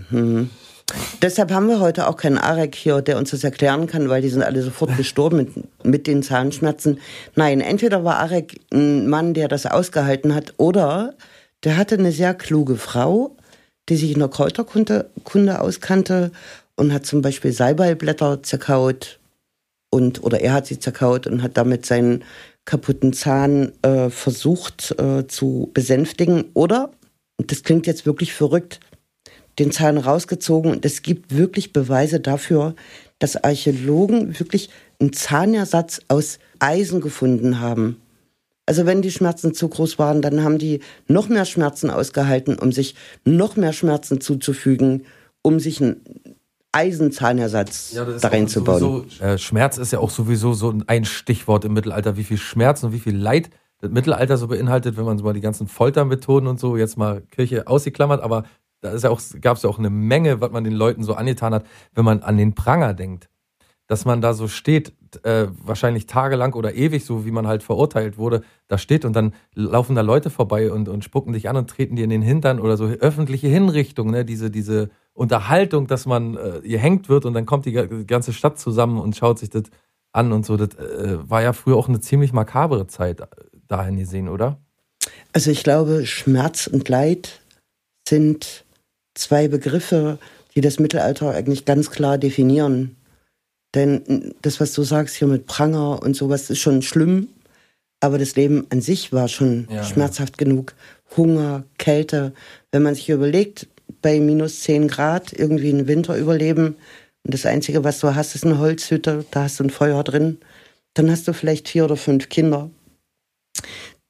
[0.08, 0.50] Hm.
[1.22, 4.28] Deshalb haben wir heute auch keinen Arek hier, der uns das erklären kann, weil die
[4.28, 7.00] sind alle sofort gestorben mit, mit den Zahnschmerzen.
[7.34, 11.14] Nein, entweder war Arek ein Mann, der das ausgehalten hat, oder
[11.64, 13.36] der hatte eine sehr kluge Frau,
[13.88, 16.32] die sich in der Kräuterkunde Kunde auskannte
[16.76, 19.18] und hat zum Beispiel Salbeiblätter zerkaut
[19.92, 22.24] und oder er hat sie zerkaut und hat damit seinen
[22.64, 26.46] kaputten Zahn äh, versucht äh, zu besänftigen.
[26.55, 26.92] Oder,
[27.37, 28.81] das klingt jetzt wirklich verrückt,
[29.59, 32.74] den Zahn rausgezogen und es gibt wirklich Beweise dafür,
[33.18, 38.00] dass Archäologen wirklich einen Zahnersatz aus Eisen gefunden haben.
[38.64, 42.72] Also wenn die Schmerzen zu groß waren, dann haben die noch mehr Schmerzen ausgehalten, um
[42.72, 45.05] sich noch mehr Schmerzen zuzufügen,
[45.42, 45.83] um sich
[46.72, 48.78] Eisenzahnersatz Ja, da reinzubauen.
[48.80, 52.82] sowieso- Äh, Schmerz ist ja auch sowieso so ein Stichwort im Mittelalter, wie viel Schmerz
[52.82, 56.48] und wie viel Leid das Mittelalter so beinhaltet, wenn man so mal die ganzen Foltermethoden
[56.48, 58.44] und so jetzt mal Kirche ausgeklammert, aber
[58.80, 61.14] da ist ja auch, gab es ja auch eine Menge, was man den Leuten so
[61.14, 63.28] angetan hat, wenn man an den Pranger denkt.
[63.88, 64.92] Dass man da so steht,
[65.25, 69.35] äh, wahrscheinlich tagelang oder ewig, so wie man halt verurteilt wurde, da steht und dann
[69.55, 72.61] laufen da Leute vorbei und, und spucken dich an und treten dir in den Hintern
[72.61, 74.25] oder so öffentliche Hinrichtung, ne?
[74.25, 78.59] diese, diese Unterhaltung, dass man äh, gehängt wird und dann kommt die ga- ganze Stadt
[78.59, 79.64] zusammen und schaut sich das
[80.12, 80.57] an und so.
[80.57, 83.27] Das äh, war ja früher auch eine ziemlich makabere Zeit äh,
[83.68, 84.59] dahin gesehen, oder?
[85.33, 87.40] Also ich glaube, Schmerz und Leid
[88.09, 88.64] sind
[89.14, 90.18] zwei Begriffe,
[90.55, 92.96] die das Mittelalter eigentlich ganz klar definieren.
[93.74, 97.28] Denn das, was du sagst hier mit Pranger und sowas, ist schon schlimm.
[98.00, 100.74] Aber das Leben an sich war schon Ja, schmerzhaft genug.
[101.16, 102.32] Hunger, Kälte.
[102.70, 103.68] Wenn man sich überlegt,
[104.02, 106.76] bei minus 10 Grad irgendwie einen Winter überleben
[107.24, 110.38] und das Einzige, was du hast, ist eine Holzhütte, da hast du ein Feuer drin,
[110.94, 112.70] dann hast du vielleicht vier oder fünf Kinder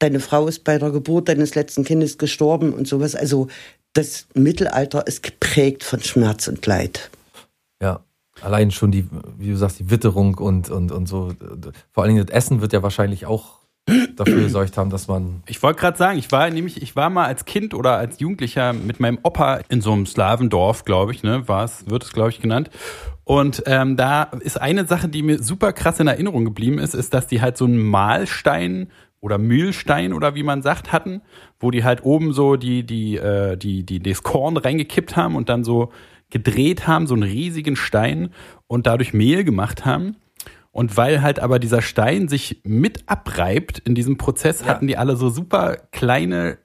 [0.02, 3.14] deine Frau ist bei der Geburt deines letzten Kindes gestorben und sowas.
[3.14, 3.48] Also
[3.92, 7.10] das Mittelalter ist geprägt von Schmerz und Leid.
[7.80, 8.04] Ja.
[8.42, 11.32] Allein schon die, wie du sagst, die Witterung und, und, und so.
[11.92, 13.62] Vor allen Dingen das Essen wird ja wahrscheinlich auch
[14.16, 15.42] dafür gesorgt haben, dass man.
[15.46, 18.72] Ich wollte gerade sagen, ich war nämlich, ich war mal als Kind oder als Jugendlicher
[18.72, 22.30] mit meinem Opa in so einem Slawendorf, glaube ich, ne, war es, wird es, glaube
[22.30, 22.70] ich, genannt.
[23.24, 27.14] Und ähm, da ist eine Sache, die mir super krass in Erinnerung geblieben ist, ist,
[27.14, 28.88] dass die halt so einen Mahlstein
[29.20, 31.22] oder Mühlstein oder wie man sagt hatten,
[31.60, 35.48] wo die halt oben so die die äh, die die das Korn reingekippt haben und
[35.48, 35.92] dann so
[36.32, 38.30] gedreht haben, so einen riesigen Stein
[38.66, 40.16] und dadurch Mehl gemacht haben.
[40.72, 45.16] Und weil halt aber dieser Stein sich mit abreibt in diesem Prozess, hatten die alle
[45.16, 46.58] so super kleine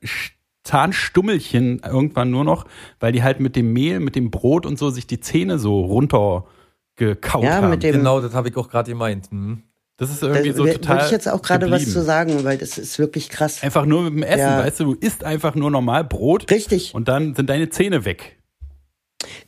[0.63, 2.65] Zahnstummelchen irgendwann nur noch,
[2.99, 5.79] weil die halt mit dem Mehl, mit dem Brot und so sich die Zähne so
[5.81, 7.69] runtergekaut Ja, haben.
[7.69, 9.31] mit dem- Genau, das habe ich auch gerade gemeint.
[9.31, 9.63] Mhm.
[9.99, 12.57] das ist Da irgendwie so wollte total ich jetzt auch gerade was zu sagen, weil
[12.59, 13.63] das ist wirklich krass.
[13.63, 14.59] Einfach nur mit dem Essen, Ja.
[14.59, 18.36] weißt du, du isst einfach nur normal Brot Richtig, und dann sind deine Zähne weg.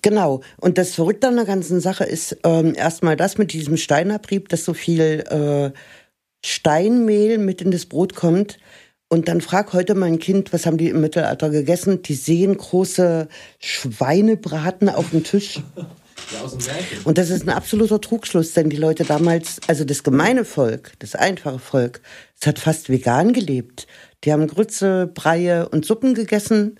[0.01, 0.41] Genau.
[0.57, 4.65] Und das Verrückte an der ganzen Sache ist ähm, erstmal das mit diesem Steinabrieb, dass
[4.65, 5.71] so viel äh,
[6.45, 8.57] Steinmehl mit in das Brot kommt.
[9.09, 12.03] Und dann frag heute mein Kind, was haben die im Mittelalter gegessen?
[12.03, 13.27] Die sehen große
[13.59, 15.61] Schweinebraten auf dem Tisch.
[17.05, 21.15] Und das ist ein absoluter Trugschluss, denn die Leute damals, also das gemeine Volk, das
[21.15, 22.01] einfache Volk,
[22.39, 23.87] es hat fast vegan gelebt.
[24.23, 26.79] Die haben Grütze, Breie und Suppen gegessen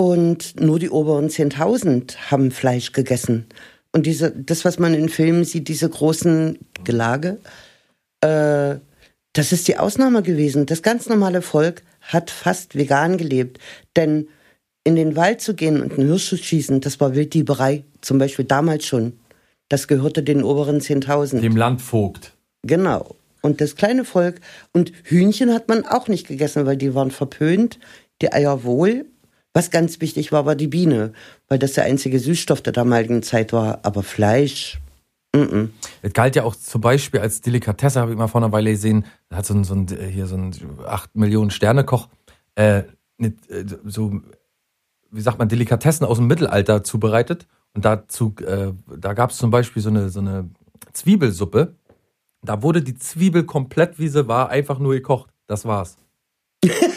[0.00, 3.44] und nur die oberen 10.000 haben Fleisch gegessen.
[3.92, 7.36] Und diese, das, was man in Filmen sieht, diese großen Gelage,
[8.22, 8.76] äh,
[9.34, 10.64] das ist die Ausnahme gewesen.
[10.64, 13.58] Das ganz normale Volk hat fast vegan gelebt.
[13.94, 14.28] Denn
[14.84, 18.46] in den Wald zu gehen und einen Hirsch zu schießen, das war Wilddieberei, zum Beispiel
[18.46, 19.20] damals schon.
[19.68, 21.40] Das gehörte den oberen 10.000.
[21.40, 22.32] Dem Landvogt.
[22.62, 23.16] Genau.
[23.42, 24.40] Und das kleine Volk.
[24.72, 27.78] Und Hühnchen hat man auch nicht gegessen, weil die waren verpönt.
[28.22, 29.04] Die Eier wohl.
[29.52, 31.12] Was ganz wichtig war, war die Biene,
[31.48, 33.80] weil das der einzige Süßstoff der damaligen Zeit war.
[33.82, 34.80] Aber Fleisch,
[36.02, 39.04] Es galt ja auch zum Beispiel als Delikatesse, habe ich mal vor einer Weile gesehen,
[39.28, 40.52] da hat so ein, so ein hier so ein
[40.84, 42.08] 8 Millionen Sterne Koch
[42.56, 42.82] äh,
[43.18, 43.30] äh,
[43.84, 44.20] so,
[45.10, 47.46] wie sagt man, Delikatessen aus dem Mittelalter zubereitet.
[47.74, 50.50] Und dazu, äh, da gab es zum Beispiel so eine, so eine
[50.92, 51.76] Zwiebelsuppe.
[52.42, 55.30] Da wurde die Zwiebel komplett, wie sie war, einfach nur gekocht.
[55.46, 55.98] Das war's.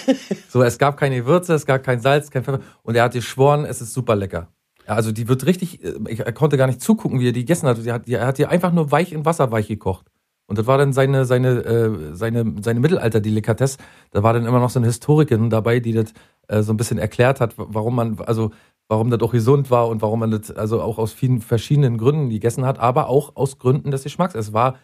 [0.50, 2.60] so, es gab keine Gewürze, es gab kein Salz, kein Pfeffer.
[2.84, 4.48] Und er hat geschworen, es ist super lecker.
[4.86, 7.68] Also die wird richtig, äh, ich, er konnte gar nicht zugucken, wie er die gegessen
[7.68, 7.84] hat.
[7.84, 10.06] Die hat die, er hat die einfach nur weich in Wasser weich gekocht.
[10.46, 13.78] Und das war dann seine, seine, äh, seine, seine Mittelalter-Delikatesse.
[14.12, 16.13] Da war dann immer noch so eine Historikerin dabei, die das
[16.48, 18.52] äh, so ein bisschen erklärt hat, warum man, also
[18.89, 22.30] warum das auch gesund war und warum man das also auch aus vielen verschiedenen Gründen
[22.30, 24.36] gegessen hat, aber auch aus Gründen des Geschmacks.
[24.36, 24.76] Es war,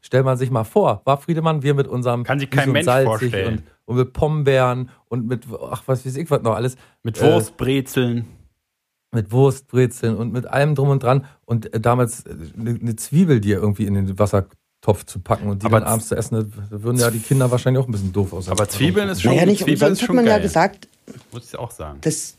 [0.00, 3.62] stell man sich mal vor, war Friedemann, wir mit unserem Kann sich kein Mensch vorstellen.
[3.86, 6.76] Und, mit Pombeeren und mit, ach, was weiß ich, was noch alles.
[7.02, 8.24] Mit Äh, Wurstbrezeln.
[9.14, 13.58] mit Wurstbrezeln und mit allem drum und dran und äh, damals eine ne Zwiebel dir
[13.58, 16.98] irgendwie in den Wassertopf zu packen und die Aber dann abends zu essen, da würden
[16.98, 18.52] ja die Kinder wahrscheinlich auch ein bisschen doof aussehen.
[18.52, 20.36] Aber Zwiebeln ist schon, naja, nicht Zwiebeln umsonst ist hat schon man geil.
[20.38, 20.88] ja gesagt,
[21.32, 21.98] Muss ich auch sagen.
[22.00, 22.34] dass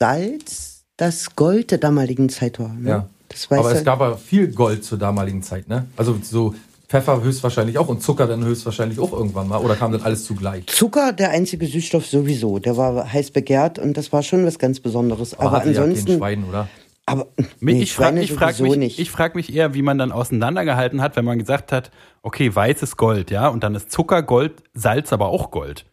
[0.00, 2.72] Salz das Gold der damaligen Zeit war.
[2.74, 2.88] Ne?
[2.88, 3.08] Ja.
[3.28, 5.86] Das weiß Aber es gab ja viel Gold zur damaligen Zeit, ne?
[5.96, 6.54] Also so
[6.92, 10.66] Pfeffer höchstwahrscheinlich auch und Zucker dann höchstwahrscheinlich auch irgendwann mal oder kam das alles zugleich?
[10.66, 12.58] Zucker, der einzige Süßstoff sowieso.
[12.58, 15.32] Der war heiß begehrt und das war schon was ganz Besonderes.
[15.38, 16.18] Aber, ja kein ansonsten.
[16.18, 16.68] Schwein, oder?
[17.06, 17.28] aber
[17.60, 18.98] nee, ich frage ich frag mich, nicht.
[18.98, 22.98] ich frag mich eher, wie man dann auseinandergehalten hat, wenn man gesagt hat, okay, weißes
[22.98, 25.86] Gold, ja, und dann ist Zucker Gold, Salz aber auch Gold.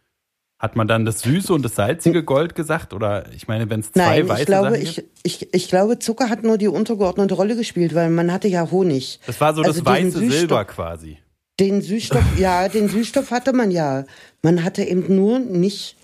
[0.60, 2.94] Hat man dann das süße und das salzige Gold gesagt?
[2.94, 5.10] Oder ich meine, wenn es zwei Nein, weiße ich glaube, Sachen ich, gibt?
[5.24, 9.22] ich, ich glaube, Zucker hat nur die untergeordnete Rolle gespielt, weil man hatte ja Honig.
[9.26, 11.18] Das war so Also das weiße Süßstoff- Silber quasi.
[11.62, 14.04] Den Süßstoff, ja, den Süßstoff hatte man ja.
[14.42, 15.96] Man hatte eben nur nicht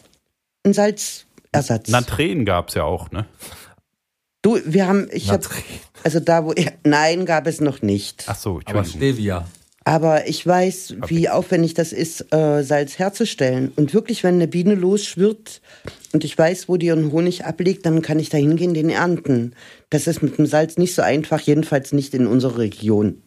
[0.63, 1.89] einen Salzersatz.
[1.89, 3.25] Natren gab es ja auch, ne?
[4.41, 5.43] Du, wir haben, ich habe,
[6.03, 6.53] also da wo,
[6.85, 8.23] nein, gab es noch nicht.
[8.27, 9.15] Ach so, Aber Entschuldigung.
[9.15, 9.47] Stevia.
[9.87, 13.71] Aber ich weiß, wie aufwendig das ist, äh, Salz herzustellen.
[13.75, 15.61] Und wirklich, wenn eine Biene losschwirrt
[16.11, 19.53] und ich weiß, wo die ihren Honig ablegt, dann kann ich da hingehen, den ernten.
[19.91, 23.21] Das ist mit dem Salz nicht so einfach, jedenfalls nicht in unserer Region.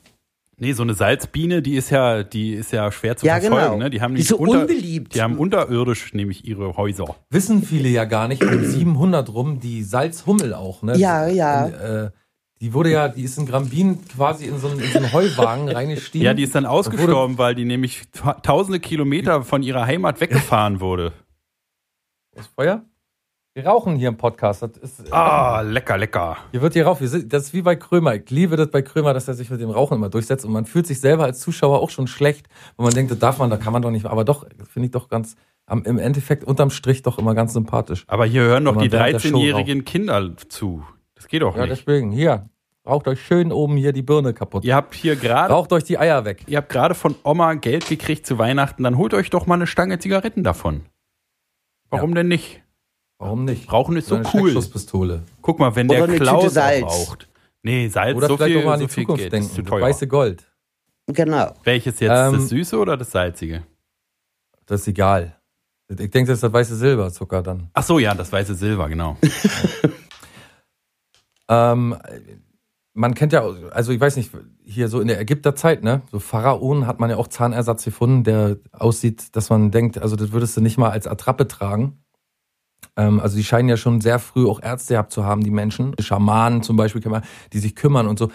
[0.60, 3.76] Nee, so eine Salzbiene, die ist ja, die ist ja schwer zu Ja, verfolgen, genau.
[3.76, 3.90] ne?
[3.90, 5.14] Die haben Die so unbeliebt.
[5.14, 7.14] Die haben unterirdisch nämlich ihre Häuser.
[7.30, 10.96] Wissen viele ja gar nicht, um 700 rum, die Salzhummel auch, ne?
[10.98, 11.66] Ja, ja.
[11.66, 12.10] Und, äh,
[12.60, 15.68] die wurde ja, die ist in Grambin quasi in so einen, in so einen Heuwagen
[15.68, 16.24] reingestiegen.
[16.24, 20.80] Ja, die ist dann ausgestorben, weil die nämlich ta- tausende Kilometer von ihrer Heimat weggefahren
[20.80, 21.12] wurde.
[22.34, 22.82] Das Feuer?
[23.54, 24.62] Wir rauchen hier im Podcast.
[24.62, 26.36] Das ist, Ah, lecker, lecker.
[26.52, 27.00] Hier wird hier rauf.
[27.00, 28.14] Wir sind, das ist wie bei Krömer.
[28.14, 30.64] Ich liebe das bei Krömer, dass er sich mit dem Rauchen immer durchsetzt und man
[30.64, 33.56] fühlt sich selber als Zuschauer auch schon schlecht, wo man denkt, das darf man, da
[33.56, 34.06] kann man doch nicht.
[34.06, 35.34] Aber doch, finde ich doch ganz,
[35.66, 38.04] am, im Endeffekt unterm Strich doch immer ganz sympathisch.
[38.06, 40.84] Aber hier hören doch Wenn die man während der Show 13-jährigen Kinder zu.
[41.18, 41.72] Das geht doch Ja, nicht.
[41.86, 42.48] deswegen, hier,
[42.86, 44.64] raucht euch schön oben hier die Birne kaputt.
[44.64, 46.44] Ihr habt hier gerade Raucht euch die Eier weg.
[46.46, 49.66] Ihr habt gerade von Oma Geld gekriegt zu Weihnachten, dann holt euch doch mal eine
[49.66, 50.82] Stange Zigaretten davon.
[51.90, 52.62] Warum denn nicht?
[53.18, 53.70] Warum nicht?
[53.72, 54.50] Rauchen ist so Oder eine cool.
[54.50, 55.22] Steckschusspistole.
[55.42, 57.28] Guck mal, wenn Oder der Klaus raucht.
[57.64, 59.50] Nee, Salz, Oder so vielleicht viel, auch mal an so die viel Zukunft Geld denken.
[59.50, 59.80] zu Das teuer.
[59.82, 60.44] weiße Gold.
[61.08, 61.54] Genau.
[61.64, 63.64] Welches jetzt, Ähm, das Süße oder das Salzige?
[64.66, 65.34] Das ist egal.
[65.88, 67.70] Ich denke, das ist das weiße Silberzucker dann.
[67.72, 69.16] Ach so, ja, das weiße Silber, genau.
[71.48, 71.96] Ähm,
[72.94, 74.32] man kennt ja, also ich weiß nicht,
[74.64, 78.56] hier so in der Ägypterzeit, ne, so Pharaonen hat man ja auch Zahnersatz gefunden, der
[78.72, 82.02] aussieht, dass man denkt, also das würdest du nicht mal als Attrappe tragen.
[82.96, 85.94] Ähm, also die scheinen ja schon sehr früh auch Ärzte gehabt zu haben, die Menschen,
[86.00, 87.02] Schamanen zum Beispiel,
[87.52, 88.30] die sich kümmern und so.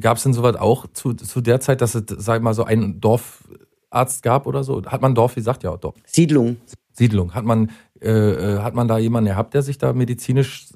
[0.00, 2.64] Gab es denn sowas auch zu, zu der Zeit, dass es, sag ich mal, so
[2.64, 4.82] einen Dorfarzt gab oder so?
[4.86, 5.62] Hat man Dorf gesagt?
[5.62, 5.94] Ja, doch.
[6.06, 6.56] Siedlung.
[6.92, 7.34] Siedlung.
[7.34, 10.68] Hat man, äh, äh, hat man da jemanden gehabt, der sich da medizinisch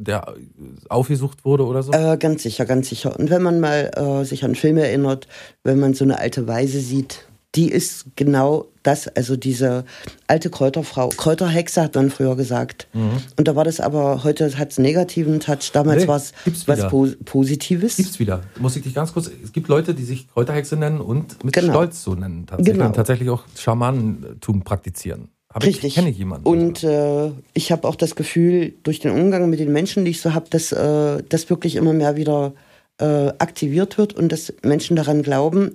[0.00, 0.34] der
[0.88, 1.92] aufgesucht wurde oder so?
[1.92, 3.18] Äh, ganz sicher, ganz sicher.
[3.18, 5.28] Und wenn man mal äh, sich an Filme erinnert,
[5.64, 9.84] wenn man so eine alte Weise sieht, die ist genau das, also diese
[10.28, 11.08] alte Kräuterfrau.
[11.08, 12.86] Kräuterhexe hat man früher gesagt.
[12.94, 16.02] Und da war das aber, heute hat es einen negativen Touch, damals Mhm.
[16.02, 16.32] Nee, war es
[16.66, 17.96] was po Positives.
[17.96, 18.42] Gibt's wieder.
[18.60, 19.28] Muss ich dich ganz kurz.
[19.42, 21.72] Es gibt Leute, die sich Kräuterhexe nennen und mit Genau.
[21.72, 22.74] Stolz so nennen tatsächlich.
[22.74, 22.86] Genau.
[22.86, 25.28] Und tatsächlich auch Schamanentum praktizieren.
[25.52, 25.84] Hab Richtig.
[25.84, 26.46] Ich, kenne jemanden.
[26.46, 30.20] Und äh, ich habe auch das Gefühl, durch den Umgang mit den Menschen, die ich
[30.20, 32.52] so habe, dass äh, das wirklich immer mehr wieder
[32.98, 35.72] äh, aktiviert wird und dass Menschen daran glauben.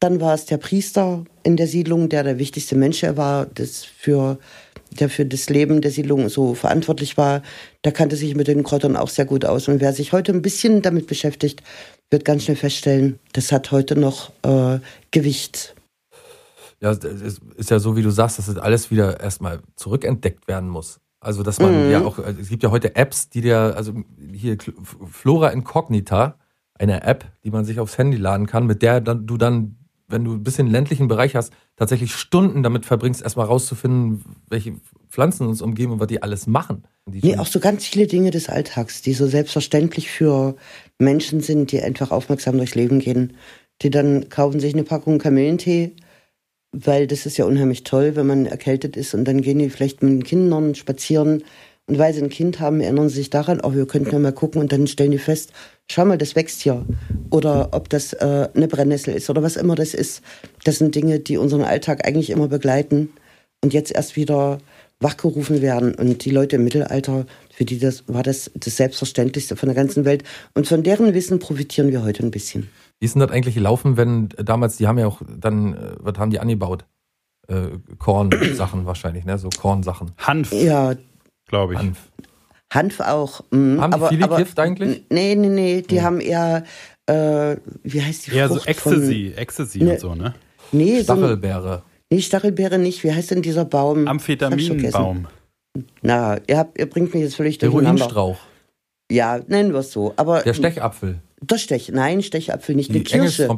[0.00, 4.38] Dann war es der Priester in der Siedlung, der der wichtigste Mensch war, das für,
[4.98, 7.42] der für das Leben der Siedlung so verantwortlich war.
[7.84, 9.68] Der kannte sich mit den Kräutern auch sehr gut aus.
[9.68, 11.62] Und wer sich heute ein bisschen damit beschäftigt,
[12.10, 14.78] wird ganz schnell feststellen, das hat heute noch äh,
[15.10, 15.74] Gewicht.
[16.80, 20.68] Ja, es ist ja so, wie du sagst, dass das alles wieder erstmal zurückentdeckt werden
[20.68, 21.00] muss.
[21.20, 21.90] Also, dass man Mhm.
[21.90, 23.92] ja auch, es gibt ja heute Apps, die dir, also
[24.32, 24.56] hier
[25.10, 26.36] Flora Incognita,
[26.74, 30.24] eine App, die man sich aufs Handy laden kann, mit der dann, du dann, wenn
[30.24, 34.74] du ein bisschen ländlichen Bereich hast, tatsächlich Stunden damit verbringst, erstmal rauszufinden, welche
[35.08, 36.84] Pflanzen uns umgeben und was die alles machen.
[37.06, 40.54] Die Nee, auch so ganz viele Dinge des Alltags, die so selbstverständlich für
[40.98, 43.34] Menschen sind, die einfach aufmerksam durchs Leben gehen.
[43.82, 45.96] Die dann kaufen sich eine Packung Kamillentee,
[46.72, 50.02] weil das ist ja unheimlich toll, wenn man erkältet ist und dann gehen die vielleicht
[50.02, 51.42] mit den Kindern spazieren
[51.88, 54.32] und weil sie ein Kind haben, erinnern sie sich daran, oh, wir könnten ja mal
[54.32, 55.52] gucken und dann stellen die fest,
[55.90, 56.84] schau mal, das wächst hier.
[57.30, 60.20] Oder ob das äh, eine Brennnessel ist oder was immer das ist.
[60.64, 63.10] Das sind Dinge, die unseren Alltag eigentlich immer begleiten
[63.62, 64.58] und jetzt erst wieder
[65.00, 65.94] wachgerufen werden.
[65.94, 70.04] Und die Leute im Mittelalter, für die das war das das Selbstverständlichste von der ganzen
[70.04, 70.24] Welt.
[70.54, 72.68] Und von deren Wissen profitieren wir heute ein bisschen.
[73.00, 76.18] Wie ist denn das eigentlich gelaufen, wenn damals, die haben ja auch dann, äh, was
[76.18, 76.84] haben die angebaut?
[77.46, 79.38] Äh, Kornsachen wahrscheinlich, ne?
[79.38, 80.12] So Kornsachen.
[80.18, 80.94] Hanf, Ja,
[81.46, 81.78] glaube ich.
[81.78, 81.98] Hanf.
[82.72, 83.40] Hanf auch.
[83.50, 85.04] mm, Haben die aber, viele aber, gekifft eigentlich?
[85.10, 85.82] Nee, nee, nee.
[85.82, 86.64] Die haben eher,
[87.06, 89.92] äh, wie heißt die Eher so Frucht Ecstasy, Ecstasy Ne.
[89.92, 90.34] und so, ne?
[90.70, 91.82] Von, nee, so, Stachelbeere.
[92.12, 93.02] nee, Stachelbeere nicht.
[93.04, 94.06] Wie heißt denn dieser Baum?
[94.06, 95.26] Amphetaminbaum.
[96.02, 97.92] Na, ihr, habt, ihr bringt mich jetzt völlig durcheinander.
[98.04, 98.38] Heroinstrauch.
[99.10, 100.12] Ja, nennen wir es so.
[100.16, 101.20] Aber Der Stechapfel.
[101.40, 102.90] Der Stech, nein, Stechapfel nicht.
[102.90, 103.48] Eine Kirsche.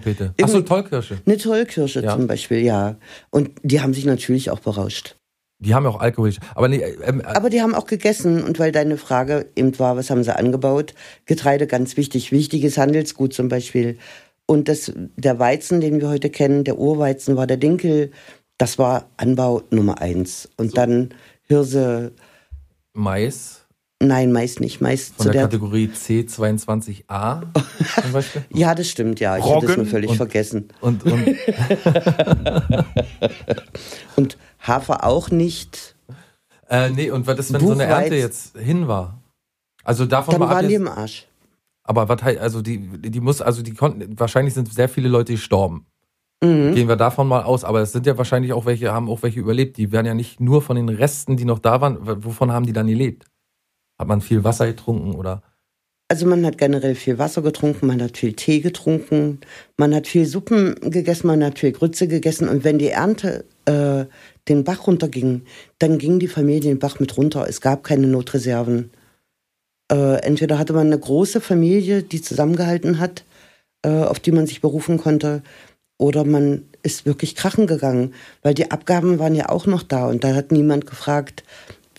[0.40, 1.18] Achso, Tollkirsche.
[1.24, 2.14] Eine Tollkirsche Ja.
[2.14, 2.96] zum Beispiel, ja.
[3.30, 5.16] Und die haben sich natürlich auch berauscht.
[5.62, 6.32] Die haben ja auch Alkohol.
[6.54, 8.42] Aber nee, ähm, äh, Aber die haben auch gegessen.
[8.42, 10.94] Und weil deine Frage eben war, was haben sie angebaut?
[11.26, 12.32] Getreide ganz wichtig.
[12.32, 13.98] Wichtiges Handelsgut zum Beispiel.
[14.46, 18.10] Und das, der Weizen, den wir heute kennen, der Urweizen war der Dinkel.
[18.56, 20.48] Das war Anbau Nummer eins.
[20.56, 21.10] Und dann
[21.42, 22.12] Hirse,
[22.94, 23.59] Mais
[24.02, 24.80] nein, Mais nicht.
[24.80, 25.42] Mais von zu der der.
[25.42, 27.42] Kategorie C22A
[28.02, 28.44] zum Beispiel.
[28.52, 29.36] Ja, das stimmt, ja.
[29.36, 30.68] Ich hatte Roggen das nur völlig und- vergessen.
[30.80, 31.26] Und, und
[34.16, 35.94] Und Hafer auch nicht.
[36.68, 38.02] äh, nee, und was ist, wenn so eine Buchweiz.
[38.02, 39.18] Ernte jetzt hin war?
[39.84, 41.26] Also davon Dann mal ab waren die im Arsch.
[41.84, 45.32] aber was heißt, also die, die muss, also die konnten, wahrscheinlich sind sehr viele Leute
[45.32, 45.86] gestorben.
[46.42, 46.74] Mhm.
[46.74, 49.40] Gehen wir davon mal aus, aber es sind ja wahrscheinlich auch welche, haben auch welche
[49.40, 49.76] überlebt.
[49.78, 52.72] Die werden ja nicht nur von den Resten, die noch da waren, wovon haben die
[52.72, 53.26] dann gelebt?
[54.00, 55.42] Hat man viel Wasser getrunken oder?
[56.08, 59.40] Also man hat generell viel Wasser getrunken, man hat viel Tee getrunken,
[59.76, 64.06] man hat viel Suppen gegessen, man hat viel Grütze gegessen und wenn die Ernte äh,
[64.48, 65.42] den Bach runterging,
[65.78, 67.46] dann ging die Familie den Bach mit runter.
[67.46, 68.90] Es gab keine Notreserven.
[69.92, 73.26] Äh, entweder hatte man eine große Familie, die zusammengehalten hat,
[73.82, 75.42] äh, auf die man sich berufen konnte,
[75.98, 80.24] oder man ist wirklich krachen gegangen, weil die Abgaben waren ja auch noch da und
[80.24, 81.44] da hat niemand gefragt,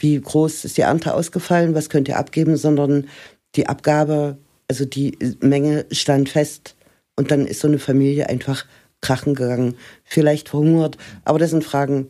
[0.01, 3.07] wie groß ist die Ernte ausgefallen, was könnt ihr abgeben, sondern
[3.55, 4.37] die Abgabe,
[4.67, 6.75] also die Menge stand fest
[7.15, 8.65] und dann ist so eine Familie einfach
[9.01, 12.09] krachen gegangen, vielleicht verhungert, aber das sind Fragen,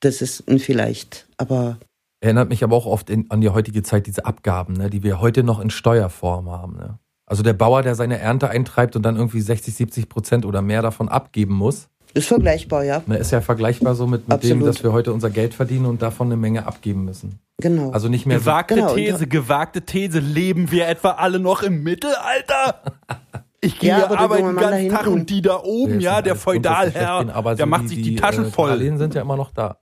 [0.00, 1.78] das ist ein vielleicht, aber
[2.20, 5.20] Erinnert mich aber auch oft in, an die heutige Zeit, diese Abgaben, ne, die wir
[5.20, 6.76] heute noch in Steuerform haben.
[6.76, 6.98] Ne?
[7.26, 10.80] Also der Bauer, der seine Ernte eintreibt und dann irgendwie 60, 70 Prozent oder mehr
[10.80, 14.82] davon abgeben muss, ist vergleichbar, ja, ne, ist ja vergleichbar so mit, mit dem, dass
[14.82, 17.38] wir heute unser Geld verdienen und davon eine Menge abgeben müssen.
[17.60, 17.90] genau.
[17.90, 20.18] Also nicht mehr so, Gewagte Genau, und These, gewagte These.
[20.18, 22.82] Leben wir etwa alle noch im Mittelalter?
[23.60, 27.24] Ich gehe Ja, arbeiten den ganzen Tag und die da oben, ja, sind der Feudalherr,
[27.24, 28.70] der so macht die, sich die, Taschen äh, voll.
[28.70, 29.78] Darlehen sind ja immer noch da.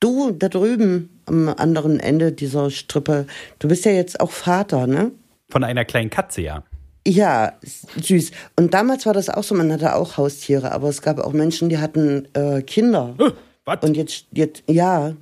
[0.00, 3.26] Du, da drüben am anderen Ende dieser Strippe,
[3.58, 5.12] du bist ja jetzt auch Vater, ne?
[5.50, 6.62] Von einer kleinen Katze, ja.
[7.06, 7.52] Ja,
[8.02, 8.32] süß.
[8.56, 11.68] Und damals war das auch so, man hatte auch Haustiere, aber es gab auch Menschen,
[11.68, 13.14] die hatten äh, Kinder.
[13.64, 13.78] Was?
[13.82, 15.14] Und jetzt, jetzt ja.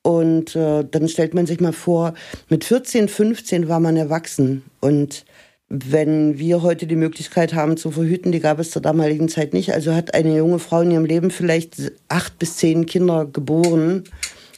[0.00, 2.14] Und äh, dann stellt man sich mal vor,
[2.48, 4.62] mit 14, 15 war man erwachsen.
[4.80, 5.26] Und
[5.68, 9.74] wenn wir heute die Möglichkeit haben zu verhüten, die gab es zur damaligen Zeit nicht.
[9.74, 14.04] Also hat eine junge Frau in ihrem Leben vielleicht acht bis zehn Kinder geboren.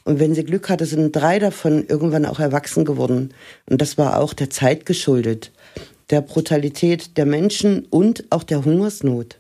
[0.05, 3.35] Und wenn sie Glück hatte, sind drei davon irgendwann auch erwachsen geworden.
[3.69, 5.51] Und das war auch der Zeit geschuldet.
[6.11, 9.39] Der Brutalität der Menschen und auch der Hungersnot.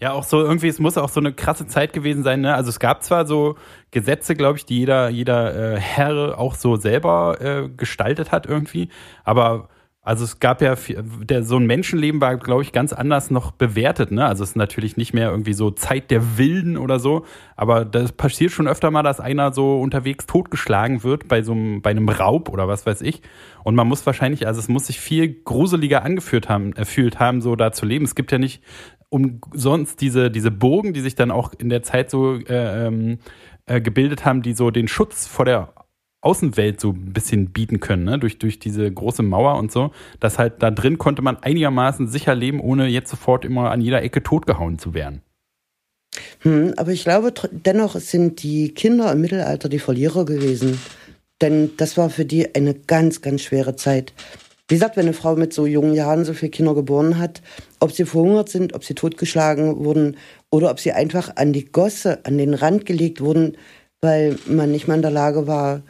[0.00, 2.40] Ja, auch so irgendwie, es muss auch so eine krasse Zeit gewesen sein.
[2.40, 2.54] Ne?
[2.54, 3.56] Also es gab zwar so
[3.90, 8.88] Gesetze, glaube ich, die jeder, jeder äh, Herr auch so selber äh, gestaltet hat irgendwie,
[9.24, 9.68] aber
[10.02, 14.10] also es gab ja, der, so ein Menschenleben war, glaube ich, ganz anders noch bewertet.
[14.10, 14.24] Ne?
[14.24, 18.12] Also es ist natürlich nicht mehr irgendwie so Zeit der Wilden oder so, aber das
[18.12, 22.08] passiert schon öfter mal, dass einer so unterwegs totgeschlagen wird bei so einem, bei einem
[22.08, 23.20] Raub oder was weiß ich.
[23.62, 27.54] Und man muss wahrscheinlich, also es muss sich viel gruseliger angeführt haben, erfüllt haben, so
[27.54, 28.06] da zu leben.
[28.06, 28.62] Es gibt ja nicht
[29.10, 33.18] umsonst diese, diese Burgen, die sich dann auch in der Zeit so äh, ähm,
[33.66, 35.74] äh, gebildet haben, die so den Schutz vor der
[36.22, 38.18] Außenwelt so ein bisschen bieten können, ne?
[38.18, 42.34] durch, durch diese große Mauer und so, dass halt da drin konnte man einigermaßen sicher
[42.34, 45.22] leben, ohne jetzt sofort immer an jeder Ecke totgehauen zu werden.
[46.40, 50.78] Hm, aber ich glaube, dennoch sind die Kinder im Mittelalter die Verlierer gewesen.
[51.40, 54.12] Denn das war für die eine ganz, ganz schwere Zeit.
[54.68, 57.42] Wie gesagt, wenn eine Frau mit so jungen Jahren so viele Kinder geboren hat,
[57.80, 60.16] ob sie verhungert sind, ob sie totgeschlagen wurden
[60.50, 63.56] oder ob sie einfach an die Gosse, an den Rand gelegt wurden,
[64.00, 65.82] weil man nicht mal in der Lage war,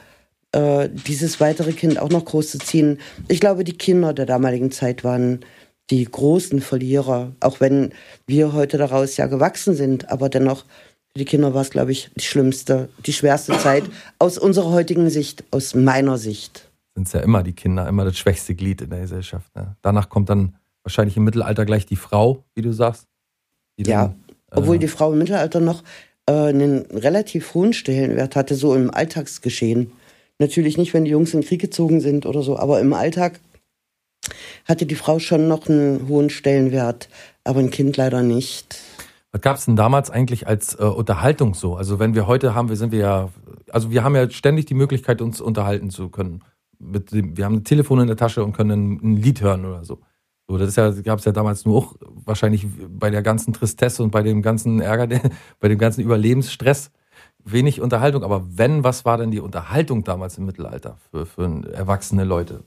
[0.52, 2.98] äh, dieses weitere Kind auch noch groß zu ziehen.
[3.28, 5.40] Ich glaube, die Kinder der damaligen Zeit waren
[5.90, 7.92] die großen Verlierer, auch wenn
[8.26, 10.64] wir heute daraus ja gewachsen sind, aber dennoch
[11.12, 13.82] für die Kinder war es, glaube ich, die schlimmste, die schwerste Zeit
[14.20, 16.70] aus unserer heutigen Sicht, aus meiner Sicht.
[16.94, 19.54] Sind es ja immer die Kinder, immer das schwächste Glied in der Gesellschaft.
[19.56, 19.76] Ne?
[19.82, 23.06] Danach kommt dann wahrscheinlich im Mittelalter gleich die Frau, wie du sagst.
[23.76, 24.14] Ja, dann,
[24.52, 25.82] obwohl äh, die Frau im Mittelalter noch
[26.26, 29.92] äh, einen relativ hohen Stellenwert hatte, so im Alltagsgeschehen.
[30.40, 33.40] Natürlich nicht, wenn die Jungs in den Krieg gezogen sind oder so, aber im Alltag
[34.64, 37.10] hatte die Frau schon noch einen hohen Stellenwert,
[37.44, 38.80] aber ein Kind leider nicht.
[39.32, 41.76] Was gab es denn damals eigentlich als äh, Unterhaltung so?
[41.76, 43.28] Also wenn wir heute haben, wir sind wir ja,
[43.70, 46.42] also wir haben ja ständig die Möglichkeit, uns unterhalten zu können.
[46.78, 49.84] Dem, wir haben ein Telefon in der Tasche und können ein, ein Lied hören oder
[49.84, 49.98] so.
[50.48, 54.10] So, das ja, gab es ja damals nur auch wahrscheinlich bei der ganzen Tristesse und
[54.10, 55.20] bei dem ganzen Ärger,
[55.60, 56.90] bei dem ganzen Überlebensstress
[57.44, 58.22] wenig Unterhaltung.
[58.22, 62.64] Aber wenn, was war denn die Unterhaltung damals im Mittelalter für, für erwachsene Leute?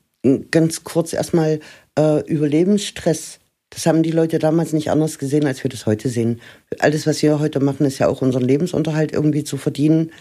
[0.52, 1.60] Ganz kurz erstmal
[1.98, 3.40] äh, Überlebensstress.
[3.70, 6.40] Das haben die Leute damals nicht anders gesehen, als wir das heute sehen.
[6.80, 10.12] Alles, was wir heute machen, ist ja auch unseren Lebensunterhalt irgendwie zu verdienen.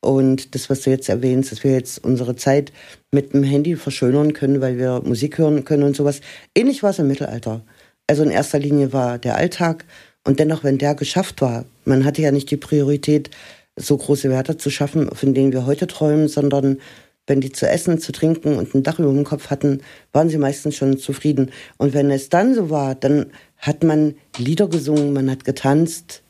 [0.00, 2.72] Und das, was du jetzt erwähnst, dass wir jetzt unsere Zeit
[3.10, 6.20] mit dem Handy verschönern können, weil wir Musik hören können und sowas.
[6.54, 7.62] Ähnlich war es im Mittelalter.
[8.06, 9.84] Also in erster Linie war der Alltag
[10.24, 13.30] Und dennoch, wenn der geschafft war, man hatte ja nicht die Priorität,
[13.78, 16.78] so große Werte zu schaffen, von denen wir heute träumen, sondern
[17.26, 20.38] wenn die zu essen, zu trinken und ein Dach über dem Kopf hatten, waren sie
[20.38, 21.50] meistens schon zufrieden.
[21.76, 23.26] Und wenn es dann so war, dann
[23.58, 26.22] hat man Lieder gesungen, man hat getanzt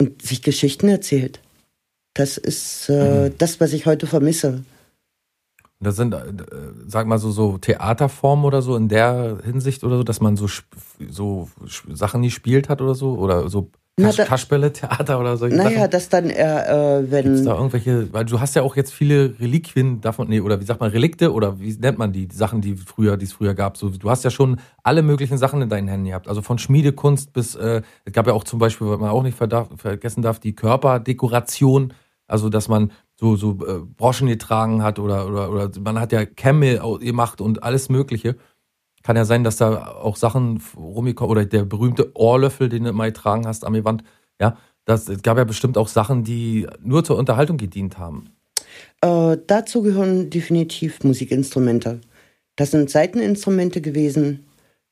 [0.00, 1.40] und sich Geschichten erzählt.
[2.14, 3.38] Das ist äh, mhm.
[3.38, 4.64] das, was ich heute vermisse.
[5.80, 6.32] Das sind, äh,
[6.86, 10.48] sag mal so, so Theaterformen oder so in der Hinsicht oder so, dass man so,
[11.08, 11.50] so
[11.92, 13.18] Sachen nie spielt hat oder so?
[13.18, 15.46] Oder so Kasch, Kaschbälle-Theater oder so?
[15.46, 15.90] Naja, Sachen?
[15.90, 17.24] das dann äh, wenn.
[17.24, 20.66] Gibt's da irgendwelche, weil du hast ja auch jetzt viele Reliquien davon, nee, oder wie
[20.66, 23.54] sagt man, Relikte oder wie nennt man die, die Sachen, die früher, die es früher
[23.54, 23.78] gab.
[23.78, 26.28] So, du hast ja schon alle möglichen Sachen in deinen Händen gehabt.
[26.28, 29.38] Also von Schmiedekunst bis, äh, es gab ja auch zum Beispiel, was man auch nicht
[29.38, 31.94] vergessen darf, die Körperdekoration.
[32.26, 36.26] Also, dass man so, so äh, Broschen getragen hat oder, oder, oder man hat ja
[36.26, 38.36] Kämme gemacht und alles Mögliche.
[39.06, 43.12] Kann ja sein, dass da auch Sachen rumgekommen oder der berühmte Ohrlöffel, den du mal
[43.12, 44.02] getragen hast am Wand.
[44.40, 48.24] Ja, das es gab ja bestimmt auch Sachen, die nur zur Unterhaltung gedient haben.
[49.02, 52.00] Äh, dazu gehören definitiv Musikinstrumente.
[52.56, 54.44] Das sind Seiteninstrumente gewesen,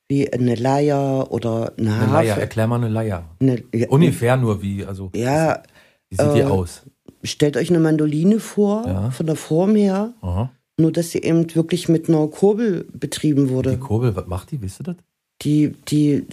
[0.07, 2.37] wie eine Leier oder eine, eine Leier.
[2.37, 3.25] Erklär mal eine Leier.
[3.41, 5.11] Eine, ja, Ungefähr nur wie, also.
[5.13, 5.61] Ja.
[6.09, 6.83] Wie sieht äh, die aus?
[7.21, 9.11] Stellt euch eine Mandoline vor, ja.
[9.11, 10.13] von der Form her.
[10.21, 10.51] Aha.
[10.77, 13.71] Nur, dass sie eben wirklich mit einer Kurbel betrieben wurde.
[13.71, 14.61] Die Kurbel, was macht die?
[14.61, 14.95] Wisst ihr das?
[15.41, 16.25] Die, die,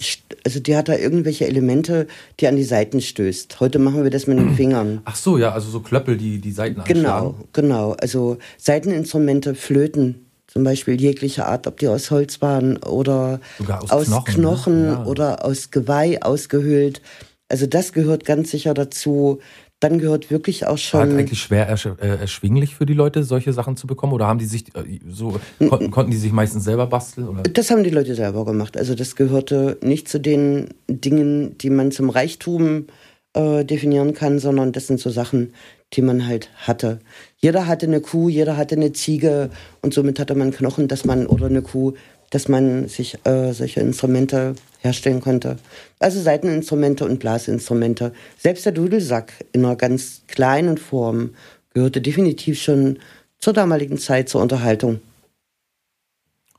[0.45, 2.07] also die hat da irgendwelche Elemente,
[2.39, 3.59] die an die Seiten stößt.
[3.59, 5.01] Heute machen wir das mit den Fingern.
[5.05, 7.43] Ach so, ja, also so Klöppel, die die Seiten Genau, anschlagen.
[7.53, 7.91] genau.
[7.99, 14.05] Also Seiteninstrumente, Flöten, zum Beispiel jeglicher Art, ob die aus Holz waren oder aus, aus,
[14.07, 14.41] Knochen, ne?
[14.41, 14.87] Knochen ne?
[14.87, 15.05] ja.
[15.05, 17.01] oder aus Geweih ausgehöhlt.
[17.49, 19.39] Also das gehört ganz sicher dazu
[19.83, 21.09] dann gehört wirklich auch schon.
[21.09, 24.13] War eigentlich schwer ersch äh, erschwinglich für die Leute, solche Sachen zu bekommen?
[24.13, 27.27] Oder haben die sich äh, so, kon konnten die sich meistens selber basteln?
[27.27, 27.43] Oder?
[27.43, 28.77] Das haben die Leute selber gemacht.
[28.77, 32.87] Also das gehörte nicht zu den Dingen, die man zum Reichtum
[33.33, 35.53] äh, definieren kann, sondern das sind so Sachen,
[35.93, 36.99] die man halt hatte.
[37.37, 39.49] Jeder hatte eine Kuh, jeder hatte eine Ziege
[39.81, 41.93] und somit hatte man Knochen, dass man oder eine Kuh,
[42.33, 45.57] dass man sich äh, solche Instrumente herstellen konnte.
[45.99, 48.11] Also Seiteninstrumente und Blasinstrumente.
[48.37, 51.35] Selbst der Dudelsack in einer ganz kleinen Form
[51.73, 52.97] gehörte definitiv schon
[53.39, 54.99] zur damaligen Zeit zur Unterhaltung.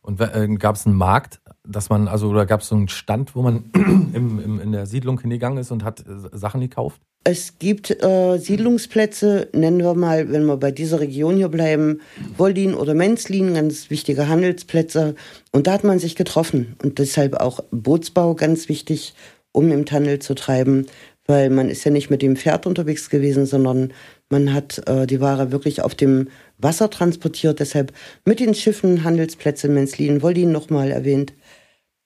[0.01, 3.35] Und äh, gab es einen Markt, dass man, also oder gab es so einen Stand,
[3.35, 7.01] wo man im, im, in der Siedlung hingegangen ist und hat äh, Sachen gekauft?
[7.27, 12.03] Es gibt äh, Siedlungsplätze, nennen wir mal, wenn wir bei dieser Region hier bleiben,
[12.37, 15.15] Woldin oder Menzlin, ganz wichtige Handelsplätze.
[15.51, 16.77] Und da hat man sich getroffen.
[16.83, 19.15] Und deshalb auch Bootsbau ganz wichtig,
[19.53, 20.85] um im Handel zu treiben,
[21.27, 23.95] weil man ist ja nicht mit dem Pferd unterwegs gewesen, sondern
[24.29, 27.61] man hat äh, die Ware wirklich auf dem Wasser transportiert.
[27.61, 27.93] Deshalb
[28.27, 31.33] mit den Schiffen Handelsplätze Menzlin, Woldin nochmal erwähnt.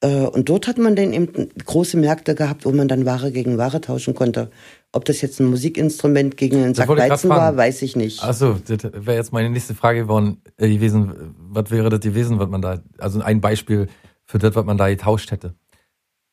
[0.01, 3.57] Äh, und dort hat man dann eben große Märkte gehabt, wo man dann Ware gegen
[3.57, 4.49] Ware tauschen konnte.
[4.91, 8.23] Ob das jetzt ein Musikinstrument gegen einen Sack Weizen war, weiß ich nicht.
[8.23, 11.35] Achso, das wäre jetzt meine nächste Frage geworden, äh, gewesen.
[11.37, 13.87] Was wäre das gewesen, was man da, also ein Beispiel
[14.25, 15.55] für das, was man da getauscht hätte?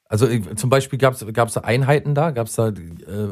[0.08, 2.30] Also zum Beispiel gab es Einheiten da?
[2.30, 2.72] Gab es da, äh,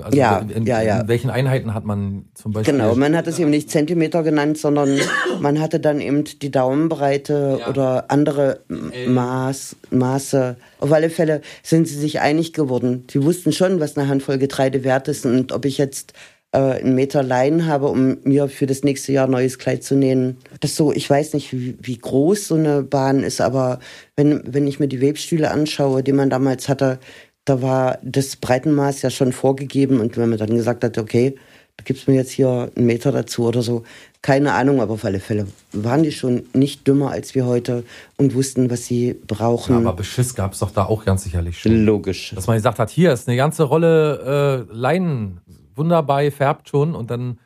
[0.03, 1.01] also ja, in, ja, ja.
[1.01, 2.75] in welchen Einheiten hat man zum Beispiel?
[2.75, 4.99] Genau, man hat es eben nicht Zentimeter genannt, sondern
[5.41, 7.68] man hatte dann eben die Daumenbreite ja.
[7.68, 8.61] oder andere
[9.07, 10.57] Maß, Maße.
[10.81, 13.07] Auf alle Fälle sind sie sich einig geworden.
[13.09, 16.12] Sie wussten schon, was eine Handvoll Getreide wert ist und ob ich jetzt
[16.55, 20.38] äh, einen Meter Leinen habe, um mir für das nächste Jahr neues Kleid zu nähen.
[20.61, 23.80] Das so, ich weiß nicht, wie, wie groß so eine Bahn ist, aber
[24.16, 27.00] wenn, wenn ich mir die Webstühle anschaue, die man damals hatte,
[27.44, 31.34] da war das Breitenmaß ja schon vorgegeben und wenn man dann gesagt hat, okay,
[31.76, 33.82] da gibt's mir jetzt hier einen Meter dazu oder so,
[34.22, 37.82] keine Ahnung, aber auf alle Fälle waren die schon nicht dümmer als wir heute
[38.16, 39.72] und wussten, was sie brauchen.
[39.72, 41.84] Ja, aber Beschiss gab's doch da auch ganz sicherlich schon.
[41.84, 42.32] Logisch.
[42.32, 45.40] Dass man gesagt hat, hier ist eine ganze Rolle äh, Leinen
[45.77, 47.41] wunderbar gefärbt schon und dann.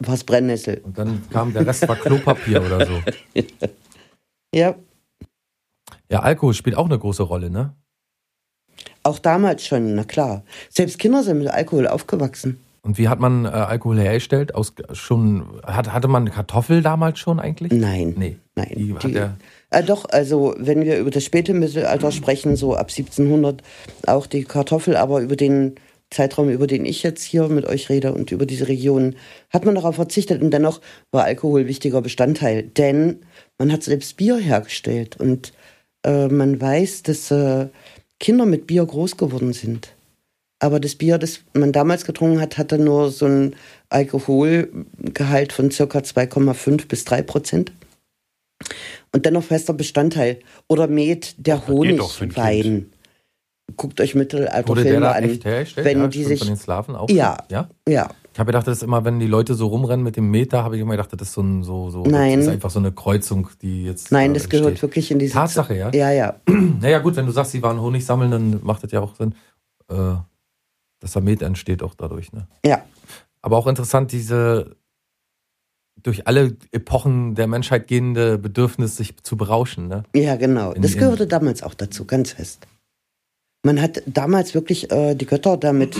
[0.00, 0.80] Was Brennnessel.
[0.84, 3.02] Und dann kam der Rest war Klopapier oder so.
[4.54, 4.76] Ja.
[6.10, 7.74] Ja, Alkohol spielt auch eine große Rolle, ne?
[9.02, 10.42] Auch damals schon, na klar.
[10.70, 12.58] Selbst Kinder sind mit Alkohol aufgewachsen.
[12.82, 14.54] Und wie hat man äh, Alkohol hergestellt?
[14.54, 17.72] Aus schon hat, hatte man Kartoffel damals schon eigentlich?
[17.72, 18.14] Nein.
[18.16, 18.38] Nee.
[18.54, 18.72] Nein.
[18.74, 19.20] Die, die,
[19.70, 23.62] äh, doch, also wenn wir über das späte Mittelalter sprechen, so ab 1700
[24.06, 25.74] auch die Kartoffel, aber über den
[26.10, 29.16] Zeitraum, über den ich jetzt hier mit euch rede und über diese Region,
[29.50, 30.80] hat man darauf verzichtet und dennoch
[31.10, 33.20] war Alkohol wichtiger Bestandteil, denn
[33.58, 35.52] man hat selbst Bier hergestellt und
[36.04, 37.68] äh, man weiß, dass äh,
[38.20, 39.92] Kinder mit Bier groß geworden sind.
[40.60, 43.54] Aber das Bier, das man damals getrunken hat, hatte nur so ein
[43.90, 47.72] Alkoholgehalt von circa 2,5 bis 3 Prozent.
[49.12, 50.40] Und dennoch fester Bestandteil.
[50.66, 52.90] Oder Met, der Honigwein.
[53.76, 55.24] Guckt euch Mittelalterfilme an.
[55.24, 55.86] echt hergestellt?
[55.86, 57.08] wenn ja, die sich, von den Slawen auch?
[57.10, 57.36] Ja.
[57.50, 57.68] ja?
[57.88, 60.64] ja, Ich habe gedacht, das ist immer, wenn die Leute so rumrennen mit dem Meter,
[60.64, 62.38] habe ich immer gedacht, das ist so ein, so, so, Nein.
[62.38, 64.10] das ist einfach so eine Kreuzung, die jetzt.
[64.10, 64.82] nein, das gehört entsteht.
[64.82, 65.90] wirklich in diese Tatsache, ja?
[65.92, 66.34] Ja, ja.
[66.80, 69.34] Naja, gut, wenn du sagst, sie waren Honig sammeln, dann macht das ja auch Sinn,
[69.88, 70.14] äh,
[71.00, 72.46] dass da Met entsteht auch dadurch, ne?
[72.64, 72.82] Ja.
[73.42, 74.76] Aber auch interessant, diese
[76.02, 80.04] durch alle Epochen der Menschheit gehende Bedürfnis, sich zu berauschen, ne?
[80.14, 80.72] Ja, genau.
[80.72, 82.66] In- das in- gehörte damals auch dazu, ganz fest.
[83.64, 85.96] Man hat damals wirklich äh, die Götter damit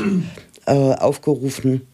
[0.67, 1.87] äh, aufgerufen.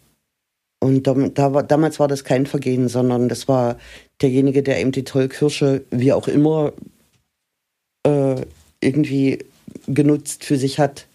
[0.81, 3.79] Und dam- da war, damals war das kein Vergehen, sondern das war
[4.21, 6.73] derjenige, der eben die Tollkirsche, wie auch immer,
[8.07, 8.43] äh,
[8.81, 9.39] irgendwie
[9.87, 11.07] genutzt für sich hat.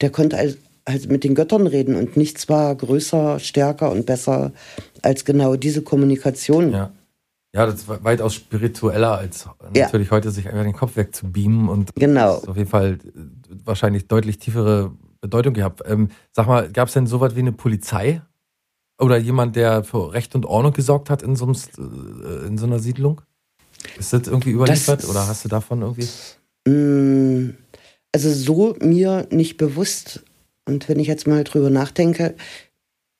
[0.00, 4.52] Der konnte also, also mit den Göttern reden und nichts war größer, stärker und besser
[5.02, 6.72] als genau diese Kommunikation.
[6.72, 6.92] Ja.
[7.56, 9.84] Ja, das war weitaus spiritueller, als Ja.
[9.86, 12.34] natürlich heute sich einfach den Kopf wegzubeamen und Genau.
[12.46, 13.08] auf jeden Fall äh,
[13.64, 14.92] wahrscheinlich deutlich tiefere
[15.22, 15.80] Bedeutung gehabt.
[15.86, 18.20] Ähm, sag mal, gab es denn sowas wie eine Polizei?
[19.00, 21.54] Oder jemand, der für Recht und Ordnung gesorgt hat in so, einem,
[22.24, 23.22] äh, in so einer Siedlung?
[23.98, 26.08] Ist das irgendwie überliefert Das- oder hast du davon irgendwie?
[26.70, 27.54] Mm,
[28.14, 30.24] Also so mir nicht bewusst.
[30.66, 32.34] Und wenn ich jetzt mal drüber nachdenke,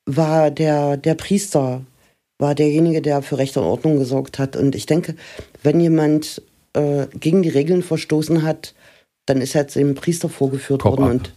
[0.07, 1.83] war der, der Priester,
[2.39, 4.57] war derjenige, der für Recht und Ordnung gesorgt hat.
[4.57, 5.15] Und ich denke,
[5.63, 6.43] wenn jemand
[6.75, 8.75] äh, gegen die Regeln verstoßen hat,
[9.27, 11.11] dann ist er jetzt dem Priester vorgeführt Cop worden up.
[11.11, 11.33] und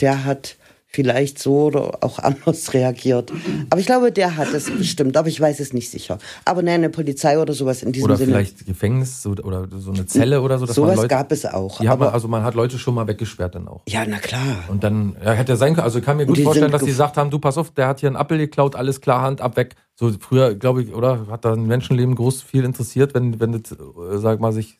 [0.00, 0.56] der hat
[0.94, 3.32] vielleicht so oder auch anders reagiert.
[3.70, 6.18] Aber ich glaube, der hat es bestimmt, aber ich weiß es nicht sicher.
[6.44, 8.32] Aber nein, eine Polizei oder sowas in diesem Oder Sinne.
[8.32, 10.66] vielleicht Gefängnis oder so eine Zelle oder so?
[10.66, 11.80] Dass man sowas Leute, gab es auch.
[11.80, 13.82] Ja, aber also man hat Leute schon mal weggesperrt dann auch.
[13.88, 14.64] ja, na klar.
[14.68, 16.90] Und dann, ja, hätte ja sein können, also ich kann mir gut vorstellen, dass die
[16.90, 19.56] gesagt haben, du pass auf, der hat hier einen Apfel geklaut, alles klar, Hand ab,
[19.56, 19.74] weg.
[19.94, 23.72] So früher, glaube ich, oder hat da ein Menschenleben groß viel interessiert, wenn, wenn das,
[23.72, 24.78] äh, sag mal, sich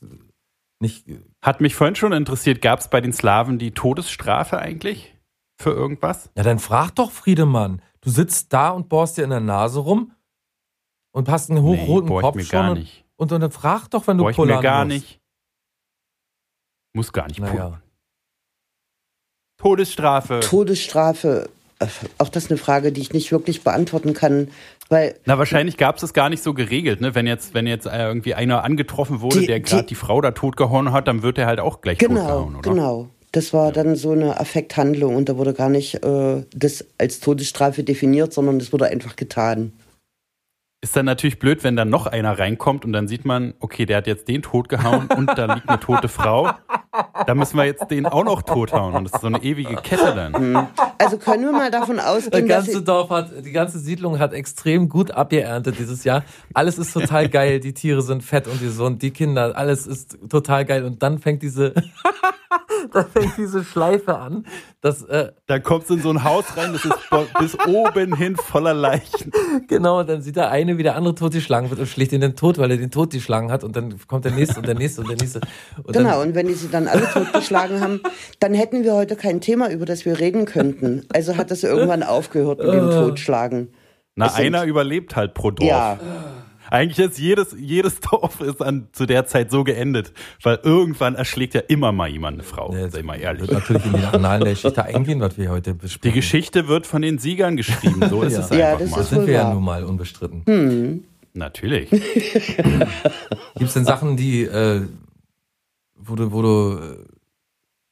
[0.81, 1.07] nicht,
[1.41, 5.12] Hat mich vorhin schon interessiert, gab es bei den Slawen die Todesstrafe eigentlich?
[5.63, 6.31] Für irgendwas?
[6.37, 10.13] ja dann frag doch Friedemann, du sitzt da und bohrst dir in der Nase rum
[11.13, 13.05] und hast einen hochroten ich Kopf mir schon gar und, nicht.
[13.17, 14.95] und, und dann frag doch, wenn du Bohr ich mir gar musst.
[14.97, 15.21] nicht.
[16.95, 17.53] Muss gar nicht Naja.
[17.53, 17.83] pullern.
[19.59, 20.41] Todesstrafe.
[20.41, 21.49] Todesstrafe,
[21.79, 21.87] äh,
[22.19, 24.49] auch das ist eine Frage, die ich nicht wirklich beantworten kann,
[24.89, 27.15] weil Na, wahrscheinlich gab es das gar nicht so geregelt, ne?
[27.15, 30.21] Wenn jetzt, wenn jetzt äh, irgendwie einer angetroffen wurde, Die- der gerade die- die Frau
[30.21, 32.71] da totgehauen hat, dann wird er halt auch gleich genau, totgehauen, oder?
[32.71, 33.09] genau.
[33.33, 37.83] Das war dann so eine Affekthandlung und da wurde gar nicht äh, das als Todesstrafe
[37.83, 39.73] definiert, sondern das wurde einfach getan.
[40.85, 43.99] Ist dann natürlich blöd, wenn dann noch einer reinkommt und dann sieht man, okay, der
[43.99, 46.51] hat jetzt den totgehauen und da liegt eine tote Frau.
[47.25, 48.95] Da müssen wir jetzt den auch noch tothauen.
[48.95, 50.69] Und das ist so eine ewige Kette dann.
[50.99, 54.33] Also können wir mal davon ausgehen, dass ganze ich, Dorf hat, die ganze Siedlung hat
[54.33, 56.25] extrem gut abgeerntet dieses Jahr.
[56.53, 60.65] Alles ist total geil, die Tiere sind fett und gesund, die Kinder, alles ist total
[60.65, 60.85] geil.
[60.85, 61.75] Und dann fängt diese,
[62.93, 64.47] dann fängt diese Schleife an,
[64.81, 66.95] dass, äh, Da kommst du in so ein Haus rein, das ist
[67.39, 69.33] bis oben hin voller Leichen.
[69.69, 72.37] genau, und dann sieht der eine, wie der andere totgeschlagen wird und schlägt ihn den
[72.37, 75.01] Tod, weil er den Tod geschlagen hat und dann kommt der nächste und der nächste
[75.03, 75.41] und der nächste.
[75.83, 78.01] Und Genau, und wenn die sie dann alle totgeschlagen haben,
[78.41, 81.05] dann hätten wir heute kein Thema, über das wir reden könnten.
[81.13, 83.69] Also hat das irgendwann aufgehört mit dem Totschlagen.
[84.15, 85.69] Na, Es sind- einer überlebt halt pro Dorf.
[85.69, 85.99] Ja,
[86.73, 90.13] Eigentlich ist jedes, jedes Dorf ist an, zu der Zeit so geendet,
[90.43, 93.43] weil irgendwann erschlägt ja immer mal jemand eine Frau, Nee, sei mal ehrlich.
[93.43, 96.15] wird natürlich in die Annalen der Geschichte eingehen, was wir heute Die besprechen.
[96.15, 98.41] Geschichte wird von den Siegern geschrieben, so ist Ja.
[98.41, 98.97] es Ja, einfach das mal.
[98.97, 101.05] Das sind wir ja nun mal unbestritten.
[101.35, 101.91] Natürlich.
[101.91, 104.83] Gibt es denn Sachen, die, äh,
[105.95, 107.05] wo du, wo du, äh,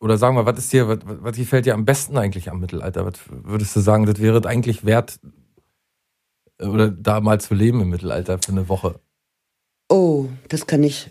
[0.03, 3.05] oder sagen wir, was ist dir, was, was gefällt dir am besten eigentlich am Mittelalter?
[3.05, 5.21] Was würdest du sagen, das wäre eigentlich wert,
[6.63, 9.01] oder da mal zu leben im Mittelalter für eine Woche?
[9.89, 11.11] Oh, das kann ich.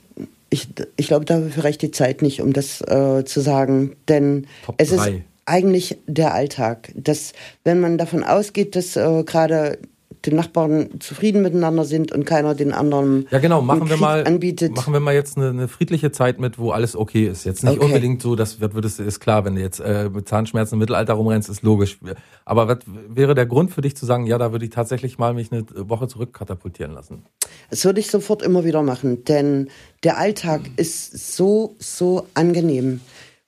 [0.50, 3.96] Ich, ich glaube, dafür reicht die Zeit nicht, um das äh, zu sagen.
[4.08, 5.26] Denn Top es ist drei.
[5.46, 6.92] eigentlich der Alltag.
[6.96, 7.34] Dass,
[7.64, 9.78] wenn man davon ausgeht, dass äh, gerade
[10.26, 14.76] die Nachbarn zufrieden miteinander sind und keiner den anderen Ja, genau, machen wir mal, anbietet.
[14.76, 17.46] machen wir mal jetzt eine, eine friedliche Zeit mit, wo alles okay ist.
[17.46, 17.86] Jetzt nicht Okay.
[17.86, 21.14] unbedingt so, das wird, du, ist klar, wenn du jetzt äh, mit Zahnschmerzen im Mittelalter
[21.14, 21.98] rumrennst, ist logisch.
[22.46, 25.34] Aber was wäre der Grund für dich zu sagen, ja, da würde ich tatsächlich mal
[25.34, 27.24] mich eine Woche zurückkatapultieren lassen?
[27.70, 29.70] Das würde ich sofort immer wieder machen, denn
[30.04, 33.02] der Alltag ist so, so angenehm.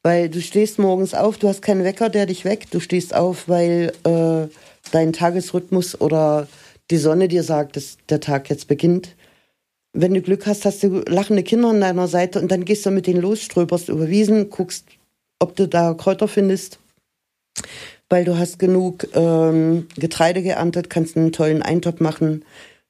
[0.03, 2.73] Weil du stehst morgens auf, du hast keinen Wecker, der dich weckt.
[2.73, 4.47] Du stehst auf, weil äh,
[4.91, 6.47] dein Tagesrhythmus oder
[6.89, 9.15] die Sonne dir sagt, dass der Tag jetzt beginnt.
[9.93, 12.91] Wenn du Glück hast, hast du lachende Kinder an deiner Seite und dann gehst du
[12.91, 14.85] mit denen los, ströberst über Wiesen, guckst,
[15.39, 16.79] ob du da Kräuter findest.
[18.09, 22.43] Weil du hast genug ähm, Getreide geerntet, kannst einen tollen Eintopf machen.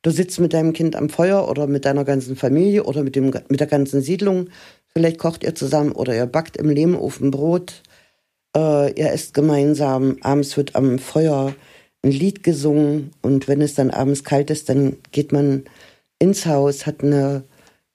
[0.04, 3.26] Du sitzt mit deinem Kind am Feuer oder mit deiner ganzen Familie oder mit, dem,
[3.26, 4.50] mit der ganzen Siedlung.
[4.94, 7.84] Vielleicht kocht ihr zusammen oder ihr backt im Lehmofen Brot.
[8.56, 10.18] Äh, er isst gemeinsam.
[10.22, 11.54] Abends wird am Feuer
[12.04, 13.12] ein Lied gesungen.
[13.22, 15.66] Und wenn es dann abends kalt ist, dann geht man
[16.20, 17.43] ins Haus, hat eine,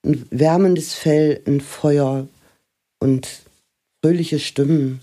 [0.05, 2.27] ein wärmendes Fell, ein Feuer
[2.99, 3.27] und
[4.01, 5.01] fröhliche Stimmen.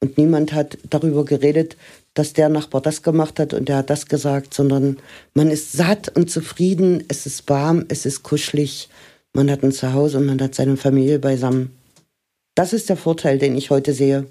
[0.00, 1.76] Und niemand hat darüber geredet,
[2.14, 4.98] dass der Nachbar das gemacht hat und der hat das gesagt, sondern
[5.34, 8.88] man ist satt und zufrieden, es ist warm, es ist kuschelig,
[9.32, 11.76] man hat ein Zuhause und man hat seine Familie beisammen.
[12.54, 14.26] Das ist der Vorteil, den ich heute sehe,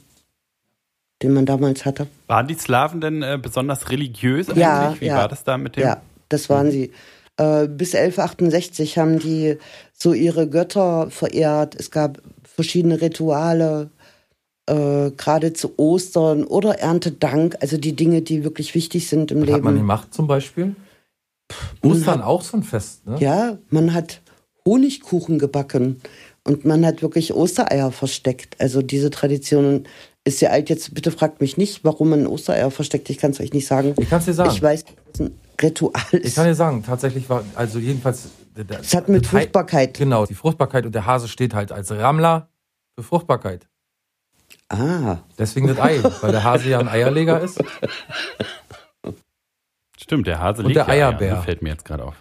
[1.23, 2.07] den man damals hatte.
[2.27, 4.59] Waren die Slawen denn äh, besonders religiös eigentlich?
[4.61, 5.17] Ja, Wie ja.
[5.17, 5.83] war das da mit dem?
[5.83, 6.91] Ja, das waren sie.
[7.37, 9.57] Äh, bis 1168 haben die
[9.93, 11.75] so ihre Götter verehrt.
[11.75, 13.89] Es gab verschiedene Rituale,
[14.67, 19.53] äh, gerade zu Ostern oder Erntedank, also die Dinge, die wirklich wichtig sind im Was
[19.53, 19.83] hat man Leben.
[19.85, 20.75] gemacht zum Beispiel?
[21.81, 23.17] man Ostern hat- auch so ein Fest, ne?
[23.19, 24.21] Ja, man hat
[24.67, 26.01] Honigkuchen gebacken
[26.43, 28.55] und man hat wirklich Ostereier versteckt.
[28.59, 29.87] Also diese Tradition
[30.27, 30.69] ist ja alt.
[30.69, 33.09] Jetzt bitte fragt mich nicht, warum man Ostereier versteckt.
[33.09, 33.95] Ich kann es euch nicht sagen.
[33.99, 34.51] Ich kann's dir sagen.
[34.51, 36.35] Ich weiß, dass es ein Ritual Ich ist.
[36.35, 38.29] kann dir sagen, tatsächlich war, also jedenfalls.
[38.81, 39.95] Es hat mit Fruchtbarkeit.
[39.97, 42.49] Genau, die Fruchtbarkeit und der Hase steht halt als Rammler
[42.95, 43.67] für Fruchtbarkeit.
[44.69, 47.63] Ah, Deswegen das Ei, weil der Hase ja ein Eierleger ist.
[49.99, 51.35] Stimmt, der Hase Und legt der Eier, Eierbär.
[51.37, 51.41] ne?
[51.43, 52.15] fällt mir jetzt gerade auf.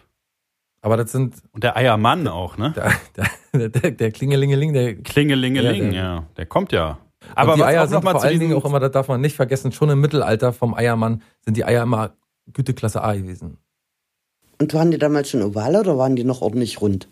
[0.83, 2.73] Aber das sind Und der Eiermann auch, ne?
[2.77, 2.93] der,
[3.59, 4.95] der, der, der Klingelingeling, der.
[4.97, 6.99] Klingelingeling, Ja, ja, der kommt ja.
[7.35, 9.20] Aber Aber die Eier sind mal vor zu allen Dingen auch immer, das darf man
[9.20, 12.11] nicht vergessen, schon im Mittelalter vom Eiermann sind die Eier immer
[12.53, 13.59] Güteklasse A gewesen.
[14.61, 17.09] und waren die damals schon oval oder waren die noch ordentlich rund?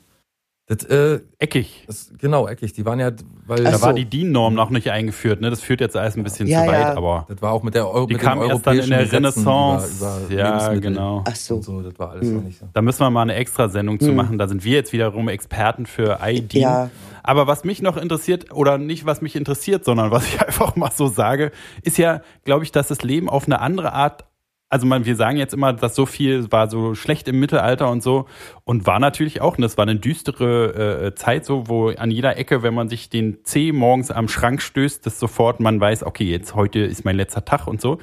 [0.66, 1.84] Das, äh, eckig.
[1.86, 2.72] das, genau, eckig.
[2.72, 3.10] Die waren ja,
[3.46, 3.82] weil Ach Da so.
[3.84, 5.50] war die DIN-Norm noch nicht eingeführt, ne?
[5.50, 6.96] Das führt jetzt alles ein bisschen Ja, zu weit, ja.
[6.96, 8.90] aber das war auch mit der Euro, die mit kam den erst dann in europäischen
[8.90, 9.96] der Gesetzen Renaissance.
[9.98, 11.22] Über, über ja, genau.
[11.28, 11.56] Ach so.
[11.56, 12.36] Und so, das war alles Hm.
[12.36, 12.66] noch nicht so.
[12.72, 14.16] Da müssen wir mal eine extra Sendung zu Hm.
[14.16, 14.38] machen.
[14.38, 16.54] Da sind wir jetzt wiederum Experten für ID.
[16.54, 16.88] Ja.
[17.24, 20.92] Aber was mich noch interessiert, oder nicht was mich interessiert, sondern was ich einfach mal
[20.92, 21.50] so sage,
[21.82, 24.26] ist ja, glaube ich, dass das Leben auf eine andere Art,
[24.68, 28.02] also man, wir sagen jetzt immer, dass so viel war so schlecht im Mittelalter und
[28.02, 28.26] so
[28.64, 32.36] und war natürlich auch, und das war eine düstere äh, Zeit so, wo an jeder
[32.36, 36.24] Ecke, wenn man sich den Zeh morgens am Schrank stößt, das sofort man weiß, okay,
[36.24, 37.98] jetzt heute ist mein letzter Tag und so.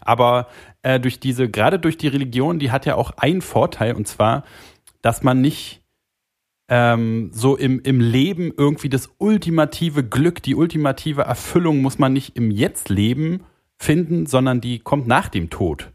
[0.00, 0.48] Aber
[0.82, 4.42] äh, durch diese, gerade durch die Religion, die hat ja auch einen Vorteil und zwar,
[5.02, 5.82] dass man nicht
[6.68, 12.36] ähm, so im, im Leben irgendwie das ultimative Glück, die ultimative Erfüllung muss man nicht
[12.36, 13.44] im Jetzt-Leben
[13.78, 15.90] finden, sondern die kommt nach dem Tod.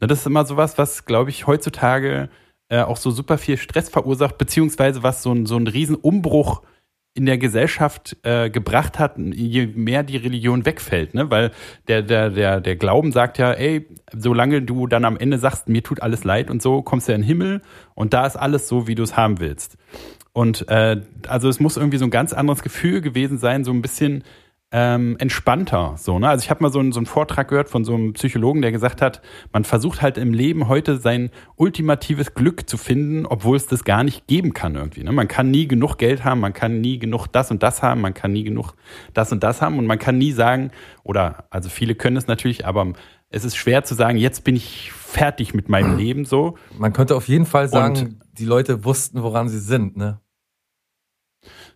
[0.00, 2.28] Das ist immer sowas, was, glaube ich, heutzutage
[2.68, 6.62] äh, auch so super viel Stress verursacht, beziehungsweise was so ein, so ein Riesenumbruch
[7.18, 11.28] in der Gesellschaft äh, gebracht hat, je mehr die Religion wegfällt, ne?
[11.32, 11.50] Weil
[11.88, 15.82] der, der, der, der Glauben sagt ja, ey, solange du dann am Ende sagst, mir
[15.82, 17.60] tut alles leid und so, kommst du in den Himmel
[17.96, 19.76] und da ist alles so, wie du es haben willst.
[20.32, 23.82] Und äh, also es muss irgendwie so ein ganz anderes Gefühl gewesen sein, so ein
[23.82, 24.22] bisschen
[24.70, 25.94] ähm, entspannter.
[25.96, 26.28] So, ne?
[26.28, 28.70] Also ich habe mal so einen, so einen Vortrag gehört von so einem Psychologen, der
[28.70, 33.66] gesagt hat, man versucht halt im Leben heute sein ultimatives Glück zu finden, obwohl es
[33.66, 35.04] das gar nicht geben kann irgendwie.
[35.04, 35.12] Ne?
[35.12, 38.12] Man kann nie genug Geld haben, man kann nie genug das und das haben, man
[38.12, 38.74] kann nie genug
[39.14, 40.70] das und das haben und man kann nie sagen,
[41.02, 42.92] oder also viele können es natürlich, aber
[43.30, 46.56] es ist schwer zu sagen, jetzt bin ich fertig mit meinem Leben so.
[46.78, 50.20] Man könnte auf jeden Fall sagen, Und- die Leute wussten, woran sie sind, ne?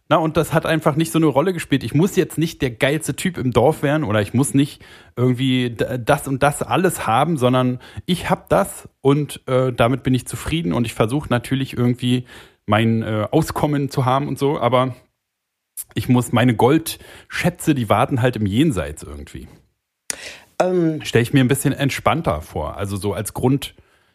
[0.09, 1.85] Na, und das hat einfach nicht so eine Rolle gespielt.
[1.85, 4.85] Ich muss jetzt nicht der geilste Typ im Dorf werden oder ich muss nicht
[5.17, 10.27] irgendwie das und das alles haben, sondern ich habe das und äh, damit bin ich
[10.27, 12.27] zufrieden und ich versuche natürlich irgendwie
[12.67, 14.95] mein äh, Auskommen zu haben und so, aber
[15.95, 19.49] ich muss meine Goldschätze, die warten halt im Jenseits irgendwie.
[20.61, 23.35] Ähm, Stelle ich mir ein bisschen entspannter vor, also so als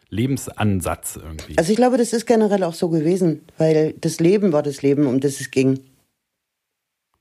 [0.08, 1.58] Grundlebensansatz irgendwie.
[1.58, 5.06] also ich glaube, das ist generell auch so gewesen, weil das Leben war das Leben,
[5.06, 5.80] um das es ging.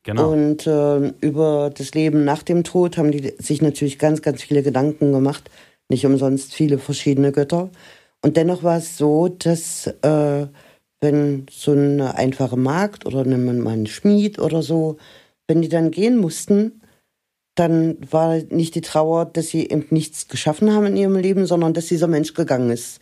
[0.04, 0.32] Genau.
[0.32, 4.64] Und äh, über das Leben nach dem Tod haben die sich natürlich ganz, ganz viele
[4.64, 5.50] Gedanken gemacht.
[5.90, 7.70] Nicht umsonst viele verschiedene Götter.
[8.22, 10.48] Und dennoch war es so, dass äh,
[11.02, 14.98] wenn so eine einfache Magd oder mal einen Schmied oder so,
[15.48, 16.82] wenn die dann gehen mussten,
[17.58, 21.74] dann war nicht die Trauer, dass sie eben nichts geschaffen haben in ihrem Leben, sondern
[21.74, 23.00] dass dieser Mensch gegangen ist.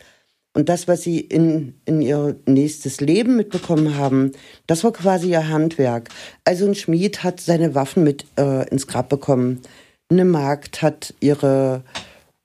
[0.54, 4.32] Und das, was sie in, in ihr nächstes Leben mitbekommen haben,
[4.66, 6.08] das war quasi ihr Handwerk.
[6.44, 9.60] Also ein Schmied hat seine Waffen mit äh, ins Grab bekommen.
[10.08, 11.82] Eine Magd hat ihre,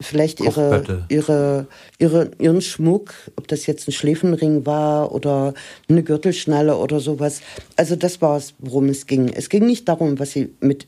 [0.02, 1.68] vielleicht ihre, ihre,
[2.00, 5.54] ihre, ihren Schmuck, ob das jetzt ein Schläfenring war oder
[5.88, 7.40] eine Gürtelschnalle oder sowas.
[7.78, 9.30] Also das war es, worum es ging.
[9.30, 10.88] Es ging nicht darum, was sie mit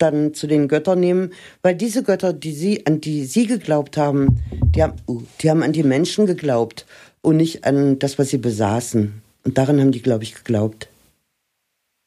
[0.00, 1.32] dann zu den Göttern nehmen,
[1.62, 4.40] weil diese Götter, die sie, an die sie geglaubt haben,
[4.74, 6.86] die haben, uh, die haben an die Menschen geglaubt
[7.22, 9.22] und nicht an das, was sie besaßen.
[9.44, 10.88] Und daran haben die, glaube ich, geglaubt.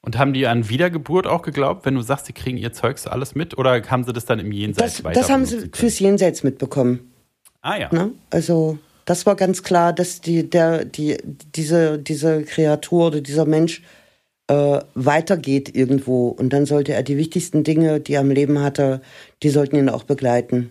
[0.00, 3.34] Und haben die an Wiedergeburt auch geglaubt, wenn du sagst, sie kriegen ihr Zeugs alles
[3.34, 3.56] mit?
[3.56, 7.10] Oder haben sie das dann im Jenseits Das, weiter das haben sie fürs Jenseits mitbekommen.
[7.62, 7.88] Ah ja.
[7.90, 8.12] Ne?
[8.28, 11.16] Also das war ganz klar, dass die, der, die,
[11.54, 13.82] diese, diese Kreatur oder dieser Mensch
[14.48, 16.28] äh, weitergeht irgendwo.
[16.28, 19.00] Und dann sollte er die wichtigsten Dinge, die er im Leben hatte,
[19.42, 20.70] die sollten ihn auch begleiten.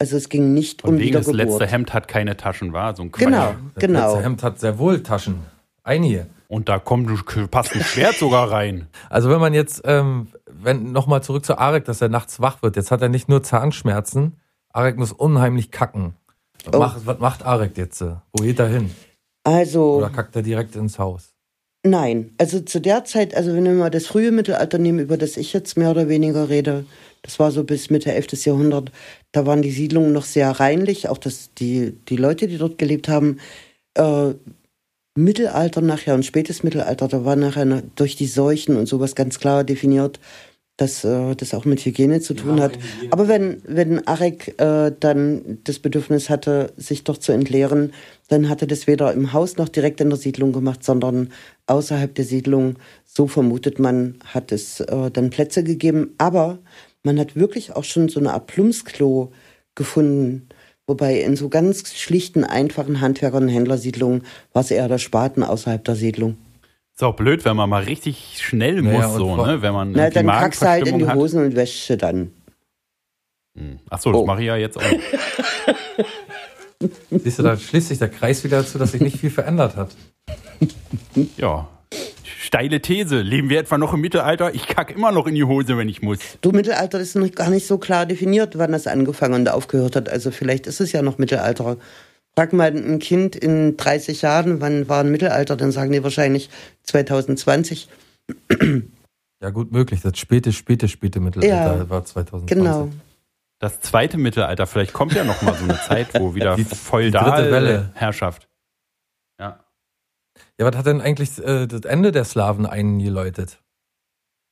[0.00, 1.60] Also es ging nicht Von um wegen das Wiedergeburt.
[1.60, 3.24] letzte Hemd hat keine Taschen, war so ein Quatsch.
[3.24, 4.08] Genau, Das genau.
[4.10, 5.38] letzte Hemd hat sehr wohl Taschen.
[5.82, 6.26] Einige.
[6.48, 7.08] Und da kommt
[7.50, 8.86] passt ein Schwert sogar rein.
[9.08, 12.76] Also wenn man jetzt, ähm, wenn nochmal zurück zu Arek, dass er nachts wach wird.
[12.76, 14.36] Jetzt hat er nicht nur Zahnschmerzen.
[14.72, 16.14] Arek muss unheimlich kacken.
[16.64, 16.78] Was, Oh.
[16.78, 18.00] macht, was macht Arek jetzt?
[18.02, 18.16] äh?
[18.32, 18.90] Wo geht er hin?
[19.44, 21.33] Also Oder kackt er direkt ins Haus?
[21.86, 25.36] Nein, also zu der Zeit, also wenn wir mal das frühe Mittelalter nehmen, über das
[25.36, 26.86] ich jetzt mehr oder weniger rede,
[27.20, 28.42] das war so bis Mitte 11.
[28.46, 28.90] Jahrhundert,
[29.32, 33.08] da waren die Siedlungen noch sehr reinlich, auch das, die, die Leute, die dort gelebt
[33.08, 33.38] haben,
[33.94, 34.32] äh,
[35.14, 39.62] Mittelalter nachher und spätes Mittelalter, da war nachher durch die Seuchen und sowas ganz klar
[39.62, 40.18] definiert,
[40.76, 42.72] dass äh, das auch mit Hygiene zu tun hat.
[43.10, 47.92] Aber wenn, wenn Arek äh, dann das Bedürfnis hatte, sich doch zu entleeren,
[48.28, 51.30] dann hatte das weder im Haus noch direkt in der Siedlung gemacht, sondern
[51.66, 52.76] außerhalb der Siedlung.
[53.04, 56.14] So vermutet man, hat es äh, dann Plätze gegeben.
[56.18, 56.58] Aber
[57.02, 59.32] man hat wirklich auch schon so eine Art Plumpsklo
[59.74, 60.48] gefunden.
[60.86, 65.82] Wobei in so ganz schlichten, einfachen Handwerker- und Händlersiedlungen war es eher der Spaten außerhalb
[65.84, 66.36] der Siedlung.
[66.94, 69.62] Ist auch blöd, wenn man mal richtig schnell muss, Naja, so, ne?
[69.62, 71.16] Wenn man Na, dann kackst du halt in die Magenverstimmung hat.
[71.16, 72.30] Hosen und wäschst sie dann.
[73.56, 73.78] Hm.
[73.90, 74.26] Ach so, das Oh.
[74.26, 74.82] mache ich ja jetzt auch.
[77.10, 79.90] Siehst du, da schließt sich der Kreis wieder dazu, dass sich nicht viel verändert hat.
[81.36, 81.68] Ja.
[82.40, 83.20] Steile These.
[83.20, 84.54] Leben wir etwa noch im Mittelalter?
[84.54, 86.18] Ich kack immer noch in die Hose, wenn ich muss.
[86.40, 90.08] Du, Mittelalter ist noch gar nicht so klar definiert, wann das angefangen und aufgehört hat.
[90.08, 91.78] Also vielleicht ist es ja noch Mittelalter.
[92.36, 96.50] Frag mal ein Kind in 30 Jahren, wann war ein Mittelalter, dann sagen die wahrscheinlich
[96.82, 97.88] 2020.
[99.40, 100.00] Ja, gut möglich.
[100.00, 102.56] Das späte, späte, späte Mittelalter Ja, war 2020.
[102.56, 102.90] Genau.
[103.64, 107.30] Das zweite Mittelalter, vielleicht kommt ja noch mal so eine Zeit, wo wieder Die- feudal
[107.40, 107.90] dritte Welle.
[107.94, 108.46] Herrschaft.
[109.40, 109.64] Ja.
[110.60, 113.62] Ja, was hat denn eigentlich äh, das Ende der Slaven eingeläutet?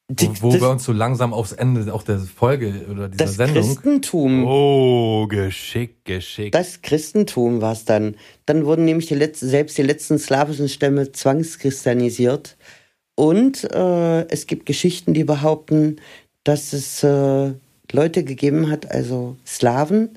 [0.09, 3.27] Die, Wo, wo wir das, uns so langsam aufs Ende auch der Folge oder dieser
[3.27, 3.63] das Sendung.
[3.67, 6.55] Christentum, Oh, geschickt, geschickt.
[6.55, 8.17] das Christentum war es dann.
[8.47, 12.57] Dann wurden nämlich die letzten, selbst die letzten slawischen Stämme zwangschristianisiert.
[13.15, 15.97] Und äh, es gibt Geschichten, die behaupten,
[16.45, 17.53] dass es äh,
[17.93, 20.11] Leute gegeben hat, also Slawen,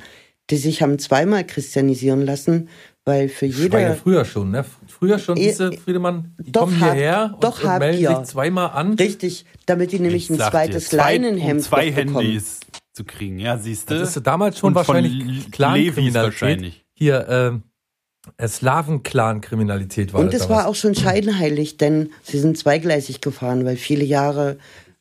[0.49, 2.69] die sich haben zweimal christianisieren lassen,
[3.03, 4.65] weil für Das war ja früher schon, ne?
[4.87, 8.15] Früher schon, diese Friedemann, die doch kommen hab- hierher und, doch und melden ihr.
[8.17, 8.93] sich zweimal an.
[8.93, 12.25] richtig, damit die nämlich Ich ein zweites dir, zwei- Leinenhemd um zwei noch bekommen.
[12.25, 12.59] Handys
[12.93, 13.39] zu kriegen.
[13.39, 13.99] Ja, siehst du?
[13.99, 16.15] Das ist damals schon Und wahrscheinlich Clan-Kriminalität.
[16.23, 16.85] wahrscheinlich.
[16.93, 17.63] Hier, ähm,
[18.37, 23.65] äh, Slaven-Clan-Kriminalität war Und das es war auch schon scheinheilig, denn sie sind zweigleisig gefahren,
[23.65, 24.57] weil viele Jahre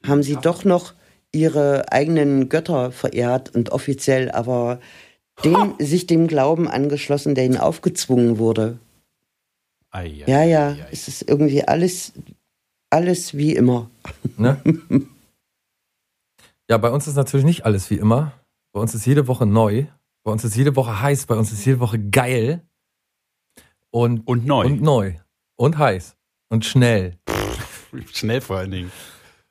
[0.07, 0.93] haben sie doch noch
[1.35, 4.81] ihre eigenen Götter verehrt und offiziell aber
[5.45, 8.79] dem, sich dem Glauben angeschlossen, der ihnen aufgezwungen wurde.
[9.91, 10.87] Ei, ei, Ja, ei, ja, ei.
[10.93, 12.13] es ist irgendwie alles,
[12.91, 13.91] alles wie immer.
[14.37, 14.61] Ne?
[16.71, 18.33] ja, bei uns ist natürlich nicht alles wie immer.
[18.73, 19.87] Bei uns ist jede Woche neu.
[20.25, 21.27] Bei uns ist jede Woche heiß.
[21.27, 22.63] Bei uns ist jede Woche geil.
[23.91, 24.65] Und, Und neu.
[24.67, 25.15] und neu.
[25.57, 26.17] Und heiß.
[26.49, 27.19] Und schnell.
[28.13, 28.93] Schnell vor allen Dingen.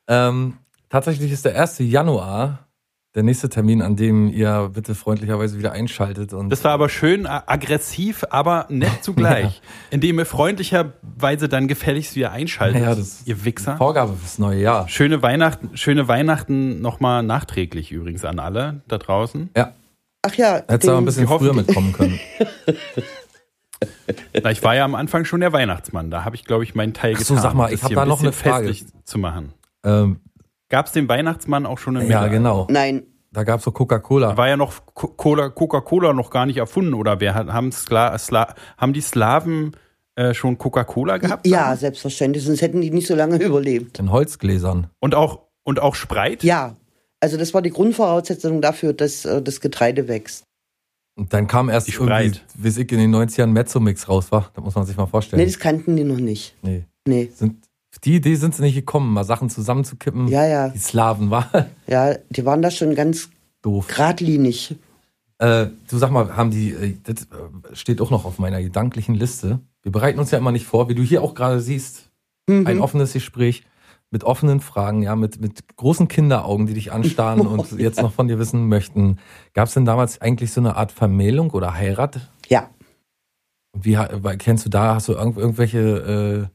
[0.08, 0.58] Ähm,
[0.94, 1.78] tatsächlich ist der 1.
[1.80, 2.68] Januar
[3.16, 6.32] der nächste Termin, an dem ihr bitte freundlicherweise wieder einschaltet.
[6.32, 9.60] Und Das war aber schön aggressiv, aber nett zugleich.
[9.90, 13.76] Indem ihr freundlicherweise dann gefälligst wieder einschaltet, Ja, das ist ihr Wichser.
[13.76, 14.88] Vorgabe fürs neue Jahr.
[14.88, 19.50] Schöne Weihnachten, schöne Weihnachten nochmal nachträglich übrigens an alle da draußen.
[19.56, 19.72] Ja,
[20.22, 22.18] Ach ja, hättest du aber ein bisschen hoffen- früher mitkommen können.
[24.42, 26.10] Na, ich war ja am Anfang schon der Weihnachtsmann.
[26.10, 27.42] Da habe ich, glaube ich, meinen Teil Ach so, getan.
[27.50, 28.74] sag mal, ich hab hier da noch eine Frage.
[29.04, 29.52] zu machen.
[29.84, 30.20] ähm,
[30.68, 32.30] Gab es den Weihnachtsmann auch schon im ja, Mittelalter?
[32.30, 32.66] genau.
[32.70, 33.02] nein,
[33.32, 34.36] Da gab es so Coca-Cola.
[34.36, 38.16] War ja noch Co- Cola- Coca-Cola noch gar nicht erfunden, oder wer hat, haben, Skla,
[38.18, 39.76] Sla, haben die Slawen
[40.16, 41.46] äh, schon Coca-Cola gehabt?
[41.46, 43.98] ja, selbstverständlich, sonst hätten die nicht so lange überlebt.
[43.98, 44.88] In Holzgläsern.
[45.00, 46.42] Und auch, und auch Spreit?
[46.44, 46.76] Ja,
[47.20, 50.44] also das war die Grundvoraussetzung dafür, dass äh, das Getreide wächst.
[51.16, 52.44] Und dann kam erst Die irgendwie, Spreit.
[52.54, 54.50] wie ich in den 90ern Mezzo-Mix raus war.
[54.54, 55.38] Da muss man sich mal vorstellen.
[55.40, 56.56] Nee, das kannten die noch nicht.
[56.62, 56.84] nee.
[57.06, 57.30] Nee.
[57.34, 57.64] Sind,
[57.94, 60.26] auf die Idee sind sie nicht gekommen, mal Sachen zusammenzukippen.
[60.26, 60.68] Ja, ja.
[60.70, 61.48] Die Slaven war
[61.86, 63.28] Ja, die waren da schon ganz
[63.62, 63.86] doof.
[63.86, 64.74] geradlinig.
[65.38, 69.14] Äh, du sag mal, haben die, äh, das äh, steht auch noch auf meiner gedanklichen
[69.14, 69.60] Liste.
[69.82, 72.10] Wir bereiten uns ja immer nicht vor, wie du hier auch gerade siehst.
[72.48, 72.66] Mhm.
[72.66, 73.62] Ein offenes Gespräch
[74.10, 78.26] mit offenen Fragen, ja, mit, mit großen Kinderaugen, die dich anstarren und jetzt noch von
[78.26, 79.20] dir wissen möchten.
[79.52, 82.28] Gab es denn damals eigentlich so eine Art Vermählung oder Heirat?
[82.48, 82.70] Ja,
[83.72, 83.96] Und wie
[84.38, 86.50] kennst du da, hast du irgend, irgendwelche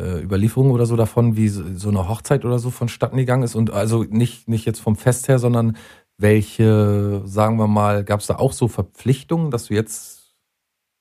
[0.00, 3.54] äh, Überlieferungen oder so davon, wie so, so eine Hochzeit oder so vonstatten gegangen ist?
[3.54, 5.76] Und also nicht, nicht jetzt vom Fest her, sondern
[6.18, 10.34] welche, sagen wir mal, gab es da auch so Verpflichtungen, dass du jetzt,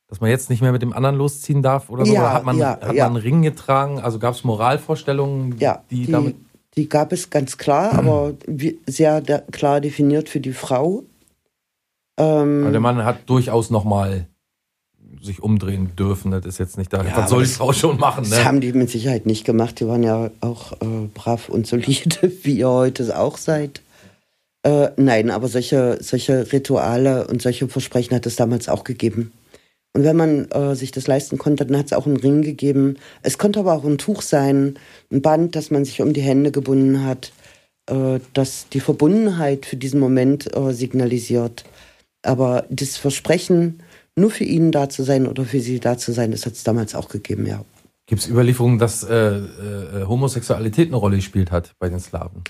[0.07, 2.13] dass man jetzt nicht mehr mit dem anderen losziehen darf oder so?
[2.13, 3.05] Ja, oder hat man, ja, hat ja.
[3.05, 3.99] man einen Ring getragen?
[3.99, 6.35] Also gab es Moralvorstellungen, Ja, die, die, damit.
[6.75, 8.33] die gab es ganz klar, aber
[8.87, 9.21] sehr
[9.51, 11.03] klar definiert für die Frau.
[12.17, 14.27] Ähm, Weil der Mann hat durchaus nochmal
[15.21, 16.31] sich umdrehen dürfen.
[16.31, 16.97] Das ist jetzt nicht da.
[16.99, 18.45] Ja, das aber soll die das- Frau schon machen, Das ne?
[18.45, 19.79] haben die mit Sicherheit nicht gemacht.
[19.79, 23.81] Die waren ja auch äh, brav und solide, wie ihr heute auch seid.
[24.63, 29.31] Äh, nein, aber solche, solche Rituale und solche Versprechen hat es damals auch gegeben.
[29.93, 32.97] Und wenn man äh, sich das leisten konnte, dann hat es auch einen Ring gegeben.
[33.23, 34.77] Es konnte aber auch ein Tuch sein,
[35.11, 37.31] ein Band, das man sich um die Hände gebunden hat,
[37.87, 41.63] äh, das die Verbundenheit für diesen Moment äh, signalisiert.
[42.21, 43.79] Aber das Versprechen,
[44.19, 46.63] nur für ihn da zu sein oder für sie da zu sein, das hat es
[46.63, 47.63] damals auch gegeben, ja.
[48.05, 52.43] Gibt es Überlieferungen, dass äh, äh, Homosexualität eine Rolle gespielt hat bei den Slawen?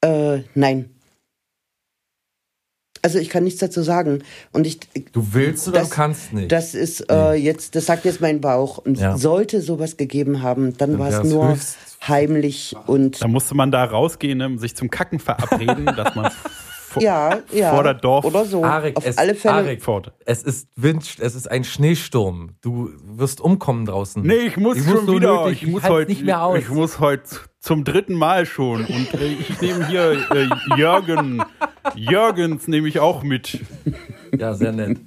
[0.00, 0.90] Äh, nein.
[3.04, 4.22] Also ich kann nichts dazu sagen.
[4.52, 4.78] Und ich,
[5.12, 6.52] Du willst oder Das- du kannst nicht.
[6.52, 8.78] das ist äh, jetzt, das sagt jetzt mein Bauch.
[8.78, 9.16] Und Ja.
[9.18, 13.72] sollte sowas gegeben haben, dann Dann war es nur höchst- heimlich und Da musste man
[13.72, 16.30] da rausgehen, ne, sich zum Kacken verabreden, dass man
[16.92, 17.74] vor, ja, ja.
[17.74, 18.64] vor der Dorf oder so.
[18.64, 19.54] Arik, Auf es, alle Fälle.
[19.54, 20.12] Arik, fort.
[20.26, 22.50] es ist Wind, es ist ein Schneesturm.
[22.60, 24.22] Du wirst umkommen draußen.
[24.22, 25.44] Nee, ich muss Ich schon muss wieder.
[25.44, 26.58] nötig, ich muss heute nicht mehr aus.
[26.58, 27.24] Ich muss heute
[27.60, 28.84] zum dritten Mal schon.
[28.84, 31.42] Und äh, ich nehme hier äh, Jürgen.
[31.94, 33.60] Jürgens nehme ich auch mit.
[34.36, 34.98] Ja, sehr nett.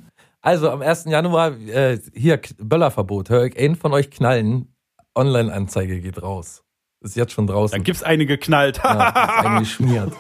[0.42, 1.06] Also am 1.
[1.06, 3.30] Januar, äh, hier, Böllerverbot.
[3.30, 4.74] Hör ich einen von euch knallen.
[5.16, 6.64] Online-Anzeige geht raus.
[7.02, 7.78] Ist jetzt schon draußen.
[7.78, 8.80] Da gibt's eine geknallt.
[8.84, 9.16] Ja, ist
[9.46, 10.14] eingeschmiert.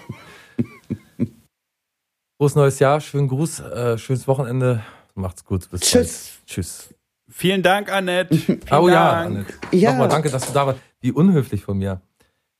[2.37, 4.81] Frohes neues Jahr, schönen Gruß, äh, schönes Wochenende.
[5.13, 5.69] Macht's gut.
[5.69, 6.31] Bis Tschüss.
[6.39, 6.47] bald.
[6.47, 6.93] Tschüss.
[7.29, 8.35] Vielen Dank, Annette.
[8.37, 9.25] Vielen Oh ja, Dank.
[9.27, 9.53] Annette.
[9.71, 9.91] Ja.
[9.91, 10.79] Nochmal danke, dass du da warst.
[10.99, 12.01] Wie unhöflich von mir.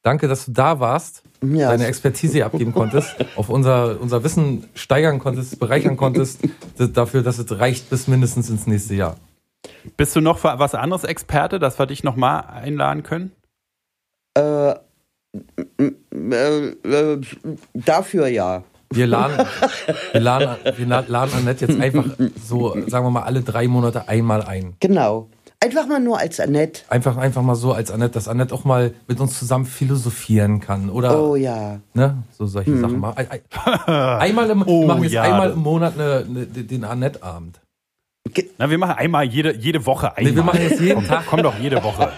[0.02, 5.18] Danke, dass du da warst, Ja, deine Expertise abgeben konntest, auf unser, unser Wissen steigern
[5.20, 6.42] konntest, bereichern konntest,
[6.78, 9.18] dafür, dass es reicht bis mindestens ins nächste Jahr.
[9.98, 13.32] Bist du noch für was anderes Experte, dass wir dich nochmal einladen können?
[14.38, 14.76] äh,
[15.80, 17.22] äh, äh,
[17.74, 18.64] dafür ja.
[18.96, 19.46] Wir laden,
[20.14, 22.06] wir laden, wir la- laden Annette jetzt einfach
[22.44, 24.76] so, sagen wir mal, alle drei Monate einmal ein.
[24.80, 25.28] Genau.
[25.64, 26.82] Einfach mal nur als Annette.
[26.90, 30.90] Einfach, einfach mal so als Annette, dass Annette auch mal mit uns zusammen philosophieren kann.
[30.90, 31.80] Oder Oh ja.
[31.94, 33.18] ne, so solche Sachen machen.
[33.18, 33.42] Ein-
[33.86, 35.24] ein- Einmal im, Oh, wir machen jetzt ja.
[35.24, 37.62] einmal im Monat eine, eine, den Annette-Abend.
[38.58, 40.32] Na, wir machen einmal jede, jede Woche einmal.
[40.32, 41.26] Nee, wir machen jetzt jeden komm, Tag.
[41.30, 42.12] Komm doch jede Woche.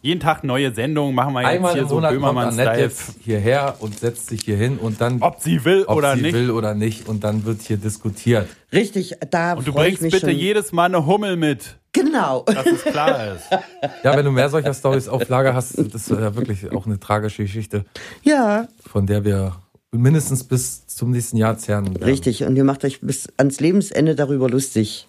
[0.00, 2.78] jeden Tag neue Sendungen machen wir jetzt Einmal hier im so Annette Böhmermann-Style.
[2.80, 6.22] jetzt hierher und setzt sich hier hin und dann, Ob sie will ob oder sie
[6.22, 6.34] nicht.
[6.34, 8.48] will oder nicht, und dann wird hier diskutiert.
[8.72, 10.36] Richtig, da Und du bringst mich bitte schon.
[10.38, 12.44] jedes Mal eine Hummel mit, Genau.
[12.46, 13.44] dass es klar ist.
[14.04, 17.00] Ja, wenn du mehr solcher Stories auf Lager hast, das ist ja wirklich auch eine
[17.00, 17.84] tragische Geschichte,
[18.22, 19.56] Ja, von der wir
[19.92, 22.02] mindestens bis zum nächsten Jahr zehren werden.
[22.04, 22.44] richtig.
[22.44, 25.06] Und ihr macht euch bis ans Lebensende darüber lustig.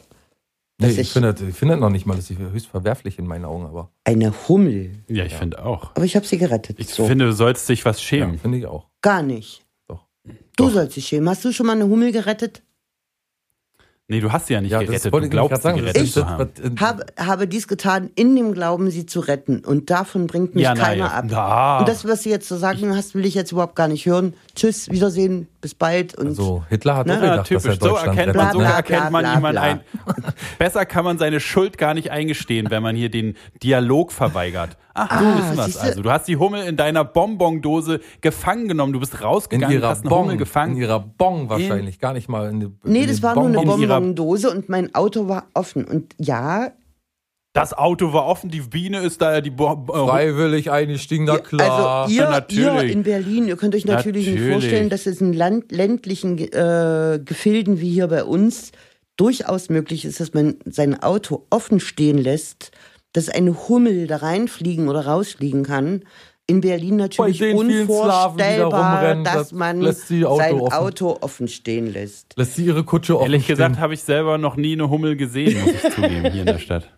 [0.79, 3.45] Nee, ich ich- finde, ich finde noch nicht mal, das ist höchst verwerflich in meinen
[3.45, 4.93] Augen, aber Eine Hummel.
[5.07, 5.91] Ja, ich finde auch.
[5.95, 6.79] Aber ich habe sie gerettet.
[6.79, 7.05] Ich so.
[7.05, 8.39] finde, du sollst dich was ja, schämen.
[8.39, 8.87] finde ich auch.
[9.01, 9.63] Gar nicht.
[9.87, 10.07] Doch.
[10.25, 10.71] Du Doch.
[10.71, 11.29] sollst dich schämen.
[11.29, 12.63] Hast du schon mal eine Hummel gerettet?
[14.11, 15.05] Nee, du hast sie ja nicht Ja, gerettet.
[15.05, 15.77] das wollte Du ich glaubst, sie sagen.
[15.79, 16.49] gerettet Ich- zu haben.
[16.81, 19.63] Habe, habe dies getan in dem Glauben, sie zu retten.
[19.65, 21.39] Und davon bringt mich Ja, keiner ja.
[21.39, 21.79] ab.
[21.79, 24.33] Und das, was du jetzt zu sagen hast, will ich jetzt überhaupt gar nicht hören.
[24.53, 26.15] Tschüss, Wiedersehen, bis bald.
[26.17, 27.13] Und Also Hitler hat Ne?
[27.13, 27.79] auch Ja, gedacht, dass er typisch.
[27.81, 29.61] So Deutschland erkennt man, so Bla, bla, erkennt man bla, jemand bla.
[29.61, 29.79] ein.
[30.59, 34.77] Besser kann man seine Schuld gar nicht eingestehen, wenn man hier den Dialog verweigert.
[34.93, 36.01] Ach, du Ah, wissen was also.
[36.01, 38.91] Du hast die Hummel in deiner Bonbondose gefangen genommen.
[38.91, 40.75] Du bist In rausgegangen, ihrer hast eine Hummel Bon, gefangen.
[40.75, 43.61] in ihrer Bon wahrscheinlich, gar nicht mal in die, nee, in das war nur eine
[43.61, 45.85] in Bonbondose und mein Auto war offen.
[45.85, 46.71] Und ja,
[47.53, 52.03] das Auto war offen, die Biene ist da, die Bo Bo Freiwillig eingestiegen, na klar.
[52.03, 54.53] also ihr, ihr in Berlin, ihr könnt euch natürlich, nicht Natürlich.
[54.53, 58.71] vorstellen, dass es in Land, ländlichen äh, Gefilden wie hier bei uns
[59.17, 62.71] durchaus möglich ist, dass man sein Auto offen stehen lässt,
[63.13, 66.03] dass eine Hummel da reinfliegen oder rausfliegen kann.
[66.47, 70.73] In Berlin natürlich unvorstellbar, dass das man lässt sie Auto sein offen.
[70.73, 72.33] Auto offen stehen lässt.
[72.35, 73.81] Lässt sie ihre Kutsche offen Ehrlich gesagt stehen.
[73.81, 76.89] habe ich selber noch nie eine Hummel gesehen, muss ich zugeben, hier in der Stadt.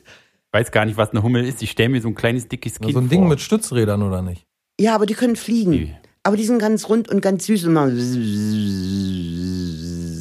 [0.52, 1.62] Weiß gar nicht, was eine Hummel ist.
[1.62, 3.10] Ich stelle mir so ein kleines, dickes Kind So ein vor.
[3.10, 4.46] Ding mit Stützrädern, oder nicht?
[4.80, 5.72] Ja, aber die können fliegen.
[5.72, 7.64] Die- Aber die sind ganz rund und ganz süß.
[7.66, 7.88] Und mal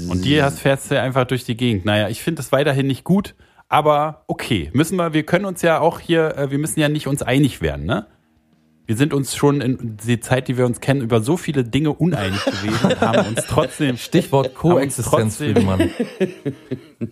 [0.09, 1.85] Und die hast, fährst du einfach durch die Gegend.
[1.85, 3.35] Naja, ich finde es weiterhin nicht gut,
[3.67, 4.69] aber okay.
[4.73, 7.61] Müssen wir, wir können uns ja auch hier, äh, wir müssen ja nicht uns einig
[7.61, 8.07] werden, ne?
[8.87, 11.91] Wir sind uns schon in der Zeit, die wir uns kennen, über so viele Dinge
[11.91, 13.97] uneinig gewesen und haben uns trotzdem.
[13.97, 15.91] Stichwort Koexistenz, Friedemann.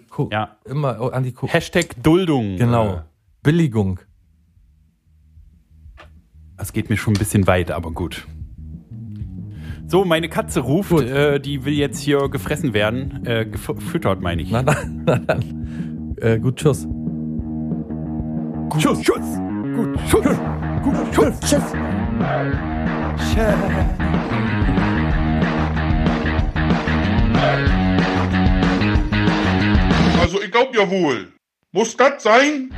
[0.09, 0.55] Ko Ja.
[0.63, 2.55] Immer an die Ko Hashtag Duldung.
[2.55, 3.01] Genau.
[3.43, 3.99] Billigung.
[6.55, 8.25] Das geht mir schon ein bisschen weit, aber gut.
[9.87, 13.25] So, meine Katze ruft, äh, die will jetzt hier gefressen werden.
[13.25, 14.49] Äh, gefüttert, meine ich.
[14.49, 16.15] Na dann, na dann.
[16.21, 16.87] Äh, gut, tschüss.
[18.69, 19.39] Gut, Schuss, Schuss.
[19.75, 20.39] Gut, Schuss.
[20.85, 21.39] Gut, Schuss.
[21.41, 21.63] Tschüss.
[30.21, 31.33] Also ich glaub ja wohl.
[31.71, 32.69] Muss das sein?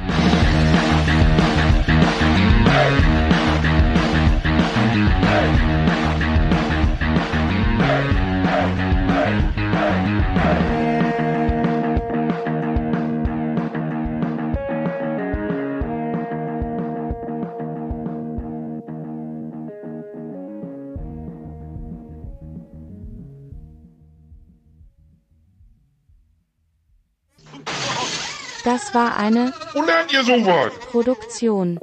[28.68, 30.74] Das war eine Wo lernt ihr sowas?
[30.92, 31.80] Produktion